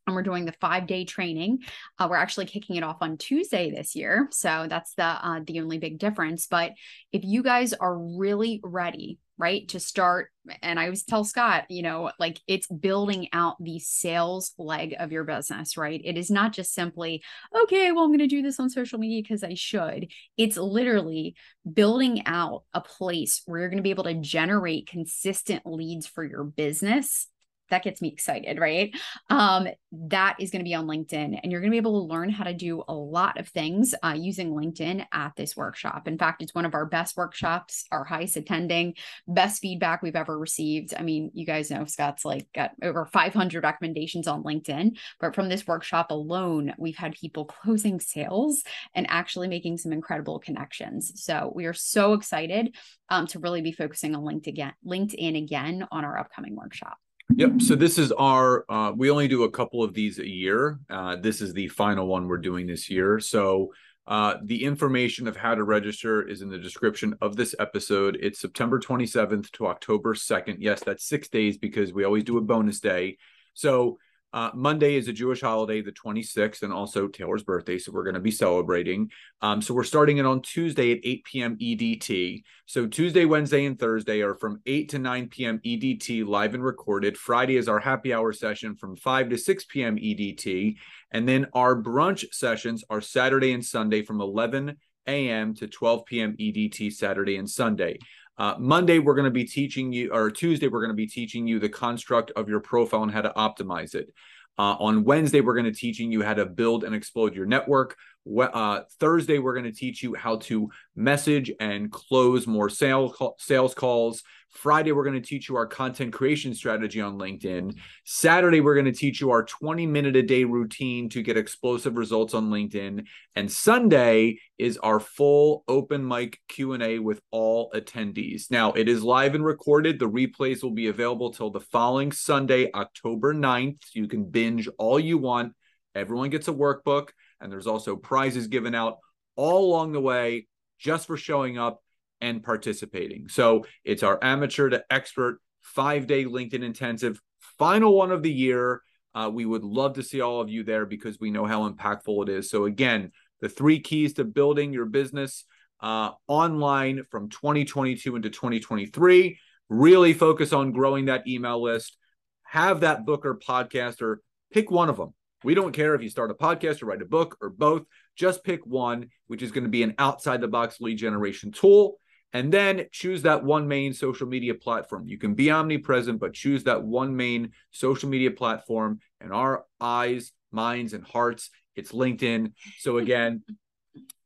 and 0.07 0.15
we're 0.15 0.23
doing 0.23 0.45
the 0.45 0.53
five 0.61 0.87
day 0.87 1.05
training. 1.05 1.61
Uh, 1.99 2.09
we're 2.11 2.17
actually 2.17 2.47
kicking 2.47 2.77
it 2.77 2.85
off 2.85 2.99
on 3.01 3.17
Tuesday 3.17 3.71
this 3.71 3.95
year, 3.95 4.29
so 4.31 4.67
that's 4.69 4.95
the 4.95 5.05
uh, 5.05 5.41
the 5.47 5.61
only 5.61 5.79
big 5.79 5.99
difference. 5.99 6.47
But 6.47 6.73
if 7.13 7.23
you 7.25 7.43
guys 7.43 7.73
are 7.73 7.97
really 7.97 8.61
ready, 8.63 9.19
right, 9.39 9.67
to 9.69 9.81
start, 9.81 10.31
and 10.63 10.79
I 10.79 10.85
always 10.85 11.05
tell 11.05 11.25
Scott, 11.25 11.65
you 11.71 11.83
know, 11.83 12.13
like 12.19 12.41
it's 12.47 12.67
building 12.67 13.29
out 13.33 13.57
the 13.63 13.79
sales 13.79 14.53
leg 14.59 14.95
of 14.99 15.11
your 15.11 15.25
business, 15.25 15.77
right? 15.77 16.01
It 16.05 16.19
is 16.19 16.31
not 16.31 16.53
just 16.53 16.75
simply 16.75 17.23
okay, 17.63 17.93
well, 17.93 18.05
I'm 18.05 18.11
going 18.11 18.19
to 18.19 18.27
do 18.27 18.43
this 18.43 18.61
on 18.61 18.71
social 18.71 18.99
media 18.99 19.23
because 19.23 19.43
I 19.43 19.55
should. 19.55 20.11
It's 20.37 20.57
literally 20.57 21.35
building 21.71 22.27
out 22.27 22.65
a 22.75 22.81
place 22.81 23.43
where 23.47 23.61
you're 23.61 23.71
going 23.71 23.79
to 23.79 23.83
be 23.83 23.91
able 23.91 24.05
to 24.05 24.15
generate 24.15 24.87
consistent 24.87 25.63
leads 25.65 26.07
for 26.07 26.25
your 26.25 26.45
business 26.45 27.29
that 27.71 27.83
gets 27.83 28.03
me 28.03 28.09
excited, 28.09 28.59
right? 28.59 28.95
Um, 29.31 29.69
that 29.93 30.37
is 30.41 30.51
going 30.51 30.61
to 30.61 30.69
be 30.69 30.75
on 30.75 30.87
LinkedIn, 30.87 31.41
and 31.43 31.51
you're 31.51 31.61
going 31.61 31.71
to 31.71 31.75
be 31.75 31.79
able 31.79 32.07
to 32.07 32.13
learn 32.13 32.29
how 32.29 32.45
to 32.45 32.55
do 32.55 32.83
a 32.89 32.95
lot 32.95 33.39
of 33.39 33.49
things 33.49 33.95
uh, 34.03 34.15
using 34.17 34.53
LinkedIn 34.53 35.07
at 35.13 35.33
this 35.37 35.57
workshop. 35.57 36.09
In 36.09 36.19
fact, 36.19 36.43
it's 36.43 36.55
one 36.55 36.65
of 36.65 36.75
our 36.75 36.87
best 36.87 37.17
workshops, 37.17 37.85
our 37.91 38.05
highest 38.05 38.37
attending, 38.37 38.95
best 39.27 39.61
feedback 39.61 40.03
we've 40.03 40.17
ever 40.17 40.39
received. 40.39 40.95
I 40.97 41.03
mean, 41.03 41.31
you 41.35 41.47
guys 41.47 41.71
know 41.71 41.85
Scott's 41.85 42.25
like 42.25 42.49
got 42.55 42.73
over 42.83 43.07
500 43.07 43.63
recommendations 43.63 44.29
on 44.29 44.43
LinkedIn, 44.43 44.97
but 45.21 45.35
from 45.35 45.49
this 45.49 45.67
workshop 45.67 46.11
alone, 46.11 46.75
we've 46.79 46.97
had 46.97 47.13
people 47.13 47.45
closing 47.65 48.01
sales 48.01 48.63
and 48.95 49.07
actually 49.09 49.49
making 49.49 49.79
some 49.79 49.93
incredible 49.93 50.39
connections. 50.39 51.13
So 51.17 51.53
we 51.55 51.67
are 51.67 51.73
so 51.73 52.13
excited 52.13 52.75
um, 53.09 53.27
to 53.29 53.39
really 53.39 53.63
be 53.63 53.73
focusing 53.73 54.15
on 54.15 54.23
LinkedIn 54.23 54.49
again, 54.49 54.75
LinkedIn 54.87 55.37
again 55.37 55.87
on 55.91 56.05
our 56.05 56.19
upcoming 56.19 56.57
workshop. 56.57 56.99
Yep. 57.37 57.63
So 57.63 57.75
this 57.75 57.99
is 57.99 58.13
our. 58.13 58.65
Uh, 58.69 58.93
we 58.95 59.11
only 59.11 59.29
do 59.29 59.45
a 59.45 59.51
couple 59.51 59.83
of 59.83 59.95
these 59.95 60.19
a 60.19 60.29
year. 60.29 60.79
Uh, 60.91 61.17
this 61.17 61.41
is 61.41 61.53
the 61.53 61.69
final 61.69 62.07
one 62.07 62.29
we're 62.29 62.39
doing 62.39 62.67
this 62.67 62.91
year. 62.91 63.19
So 63.19 63.73
uh, 64.07 64.35
the 64.43 64.65
information 64.65 65.27
of 65.27 65.37
how 65.37 65.55
to 65.55 65.65
register 65.65 66.23
is 66.23 66.43
in 66.43 66.51
the 66.51 66.59
description 66.59 67.15
of 67.23 67.37
this 67.37 67.55
episode. 67.59 68.19
It's 68.21 68.41
September 68.41 68.79
27th 68.79 69.51
to 69.53 69.67
October 69.67 70.15
2nd. 70.15 70.57
Yes, 70.59 70.83
that's 70.85 71.07
six 71.07 71.29
days 71.29 71.57
because 71.57 71.93
we 71.93 72.05
always 72.05 72.25
do 72.25 72.37
a 72.37 72.43
bonus 72.43 72.81
day. 72.81 73.17
So 73.55 73.99
uh, 74.35 74.51
Monday 74.53 74.97
is 74.97 75.07
a 75.07 75.13
Jewish 75.13 75.41
holiday, 75.41 75.81
the 75.81 75.93
26th, 75.93 76.65
and 76.65 76.73
also 76.73 77.07
Taylor's 77.07 77.45
birthday. 77.45 77.79
So 77.79 77.93
we're 77.93 78.03
going 78.03 78.15
to 78.15 78.21
be 78.21 78.33
celebrating. 78.33 79.13
Um, 79.41 79.63
so 79.63 79.73
we're 79.73 79.85
starting 79.85 80.19
it 80.19 80.27
on 80.27 80.43
Tuesday 80.43 80.91
at 80.91 80.99
8 81.05 81.25
p.m. 81.25 81.57
EDT. 81.57 82.43
So 82.67 82.89
Tuesday, 82.89 83.27
Wednesday, 83.27 83.65
and 83.65 83.79
Thursday 83.79 84.23
are 84.23 84.35
from 84.35 84.61
8 84.67 84.89
to 84.89 84.99
9 84.99 85.29
p.m. 85.29 85.61
EDT, 85.65 86.27
live 86.27 86.55
and 86.55 86.65
recorded. 86.65 87.17
Friday 87.17 87.57
is 87.57 87.69
our 87.69 87.79
happy 87.79 88.13
hour 88.13 88.33
session 88.33 88.75
from 88.75 88.97
5 88.97 89.31
to 89.31 89.39
6 89.39 89.65
p.m. 89.67 89.97
EDT. 89.97 90.79
And 91.13 91.29
then 91.29 91.47
our 91.53 91.81
brunch 91.81 92.25
sessions 92.35 92.83
are 92.91 93.01
Saturday 93.01 93.53
and 93.53 93.65
Sunday 93.65 94.03
from 94.03 94.21
11 94.21 94.77
a.m. 95.07 95.55
to 95.55 95.69
12 95.69 96.07
p.m. 96.07 96.37
EDT, 96.41 96.93
Saturday 96.93 97.37
and 97.37 97.49
Sunday. 97.49 97.99
Uh, 98.37 98.55
Monday, 98.59 98.99
we're 98.99 99.15
going 99.15 99.25
to 99.25 99.31
be 99.31 99.45
teaching 99.45 99.93
you, 99.93 100.13
or 100.13 100.31
Tuesday, 100.31 100.69
we're 100.69 100.81
going 100.81 100.91
to 100.91 100.95
be 100.95 101.07
teaching 101.07 101.47
you 101.47 101.59
the 101.59 101.69
construct 101.69 102.33
of 102.33 102.49
your 102.49 102.61
profile 102.61 103.03
and 103.03 103.13
how 103.13 103.23
to 103.23 103.33
optimize 103.37 103.95
it. 103.95 104.13
Uh, 104.57 104.77
on 104.79 105.05
Wednesday, 105.05 105.41
we're 105.41 105.55
going 105.55 105.65
to 105.65 105.73
teaching 105.73 106.13
you 106.13 106.23
how 106.23 106.35
to 106.35 106.47
build 106.47 106.85
and 106.85 106.95
explode 106.95 107.35
your 107.35 107.47
network. 107.47 107.97
Uh, 108.41 108.83
Thursday, 109.01 109.39
we're 109.39 109.55
going 109.55 109.65
to 109.65 109.73
teach 109.73 110.03
you 110.03 110.15
how 110.15 110.37
to 110.37 110.71
message 110.95 111.51
and 111.61 111.91
close 111.91 112.47
more 112.47 112.69
sales 112.69 113.17
sales 113.39 113.75
calls. 113.75 114.23
Friday, 114.55 114.93
we're 114.93 115.05
going 115.05 115.21
to 115.21 115.29
teach 115.29 115.49
you 115.49 115.57
our 115.57 115.67
content 115.67 116.13
creation 116.13 116.55
strategy 116.55 117.01
on 117.01 117.19
LinkedIn. 117.19 117.77
Saturday, 118.05 118.61
we're 118.61 118.75
going 118.75 118.85
to 118.87 118.93
teach 118.93 119.21
you 119.21 119.31
our 119.31 119.43
20 119.43 119.87
minute 119.87 120.17
a 120.17 120.23
day 120.23 120.45
routine 120.45 121.09
to 121.11 121.23
get 121.23 121.37
explosive 121.37 121.97
results 121.97 122.35
on 122.35 122.51
LinkedIn. 122.51 123.05
And 123.35 123.51
Sunday 123.51 124.39
is 124.57 124.79
our 124.79 125.01
full 125.01 125.65
open 125.67 126.07
mic 126.07 126.39
Q&A 126.49 127.01
with 127.01 127.21
all 127.33 127.73
attendees. 127.73 128.51
Now, 128.51 128.73
it 128.73 128.89
is 128.89 129.03
live 129.03 129.35
and 129.35 129.45
recorded. 129.45 129.99
The 129.99 130.09
replays 130.09 130.63
will 130.63 130.71
be 130.71 130.87
available 130.87 131.33
till 131.33 131.51
the 131.51 131.61
following 131.61 132.13
Sunday, 132.13 132.71
October 132.73 133.35
9th. 133.35 133.81
You 133.93 134.07
can 134.07 134.25
binge 134.25 134.69
all 134.79 135.01
you 135.01 135.19
want. 135.19 135.53
Everyone 135.97 136.31
gets 136.31 136.49
a 136.49 136.53
workbook 136.53 137.09
and 137.41 137.51
there's 137.53 137.67
also 137.67 137.97
prizes 137.97 138.47
given 138.47 138.75
out 138.75 138.99
all 139.37 139.65
along 139.67 139.93
the 139.93 140.01
way 140.01 140.47
just 140.79 141.07
for 141.07 141.17
showing 141.17 141.59
up 141.59 141.84
and 142.25 142.43
participating. 142.43 143.29
So 143.29 143.67
it's 143.85 144.03
our 144.03 144.19
amateur 144.23 144.71
to 144.71 144.83
expert 144.91 145.41
five 145.61 146.07
day 146.07 146.25
LinkedIn 146.25 146.65
intensive, 146.65 147.21
final 147.59 147.95
one 147.95 148.11
of 148.11 148.23
the 148.23 148.33
year. 148.33 148.81
Uh, 149.15 149.31
we 149.33 149.45
would 149.45 149.63
love 149.63 149.95
to 149.95 150.03
see 150.03 150.23
all 150.23 150.41
of 150.41 150.49
you 150.49 150.65
there 150.65 150.87
because 150.87 151.21
we 151.21 151.31
know 151.31 151.45
how 151.45 151.69
impactful 151.69 152.23
it 152.25 152.31
is. 152.31 152.51
So, 152.51 152.65
again, 152.65 153.13
the 153.43 153.49
three 153.49 153.79
keys 153.79 154.15
to 154.15 154.25
building 154.25 154.73
your 154.73 154.87
business 154.87 155.45
uh, 155.81 156.13
online 156.27 157.03
from 157.11 157.29
2022 157.29 158.17
into 158.17 158.31
2023 158.31 159.39
really 159.69 160.15
focus 160.15 160.53
on 160.53 160.73
growing 160.73 161.05
that 161.05 161.29
email 161.29 161.63
list, 161.63 161.97
have 162.45 162.81
that 162.81 163.05
book 163.05 163.27
or 163.27 163.37
podcast, 163.37 164.01
or 164.01 164.23
pick 164.51 164.71
one 164.71 164.89
of 164.89 164.97
them. 164.97 165.15
We 165.45 165.55
don't 165.55 165.73
care 165.73 165.95
if 165.95 166.03
you 166.03 166.09
start 166.09 166.31
a 166.31 166.35
podcast 166.35 166.83
or 166.83 166.87
write 166.87 167.03
a 167.03 167.07
book 167.07 167.37
or 167.43 167.51
both. 167.51 167.83
Just 168.17 168.45
pick 168.45 168.65
one, 168.65 169.11
which 169.27 169.43
is 169.43 169.53
going 169.53 169.65
to 169.65 169.71
be 169.71 169.83
an 169.83 169.95
outside 169.99 170.41
the 170.41 170.49
box 170.49 170.81
lead 170.81 170.97
generation 170.97 171.53
tool 171.53 171.99
and 172.35 172.53
then 172.53 172.87
choose 172.91 173.23
that 173.23 173.45
one 173.45 173.69
main 173.69 173.95
social 173.95 174.27
media 174.27 174.55
platform. 174.55 175.07
You 175.07 175.17
can 175.19 175.35
be 175.35 175.53
omnipresent, 175.53 176.19
but 176.19 176.35
choose 176.35 176.65
that 176.65 176.83
one 176.83 177.17
main 177.17 177.53
social 177.71 178.09
media 178.09 178.33
platform. 178.33 178.99
And 179.21 179.33
our 179.33 179.65
eyes, 179.81 180.33
minds, 180.51 180.93
and 180.93 181.05
hearts, 181.05 181.51
it's 181.77 181.93
LinkedIn. 181.93 182.53
So, 182.81 182.99
again, 182.99 183.45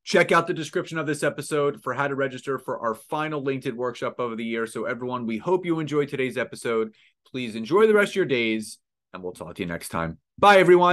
check 0.05 0.33
out 0.33 0.47
the 0.47 0.55
description 0.55 0.97
of 0.97 1.07
this 1.07 1.23
episode 1.23 1.83
for 1.83 1.93
how 1.93 2.09
to 2.09 2.15
register 2.15 2.59
for 2.59 2.81
our 2.81 2.95
final 2.95 3.45
LinkedIn 3.45 3.75
workshop 3.75 4.19
of 4.19 4.39
the 4.39 4.45
year. 4.45 4.67
So, 4.67 4.87
everyone, 4.87 5.27
we 5.27 5.37
hope 5.37 5.67
you 5.67 5.79
enjoyed 5.79 6.09
today's 6.09 6.39
episode. 6.39 6.95
Please 7.31 7.55
enjoy 7.55 7.87
the 7.87 7.95
rest 7.95 8.13
of 8.13 8.17
your 8.17 8.25
days, 8.25 8.79
and 9.13 9.23
we'll 9.23 9.33
talk 9.33 9.55
to 9.57 9.63
you 9.63 9.69
next 9.69 9.91
time. 9.91 10.17
Bye, 10.39 10.57
everyone. 10.57 10.87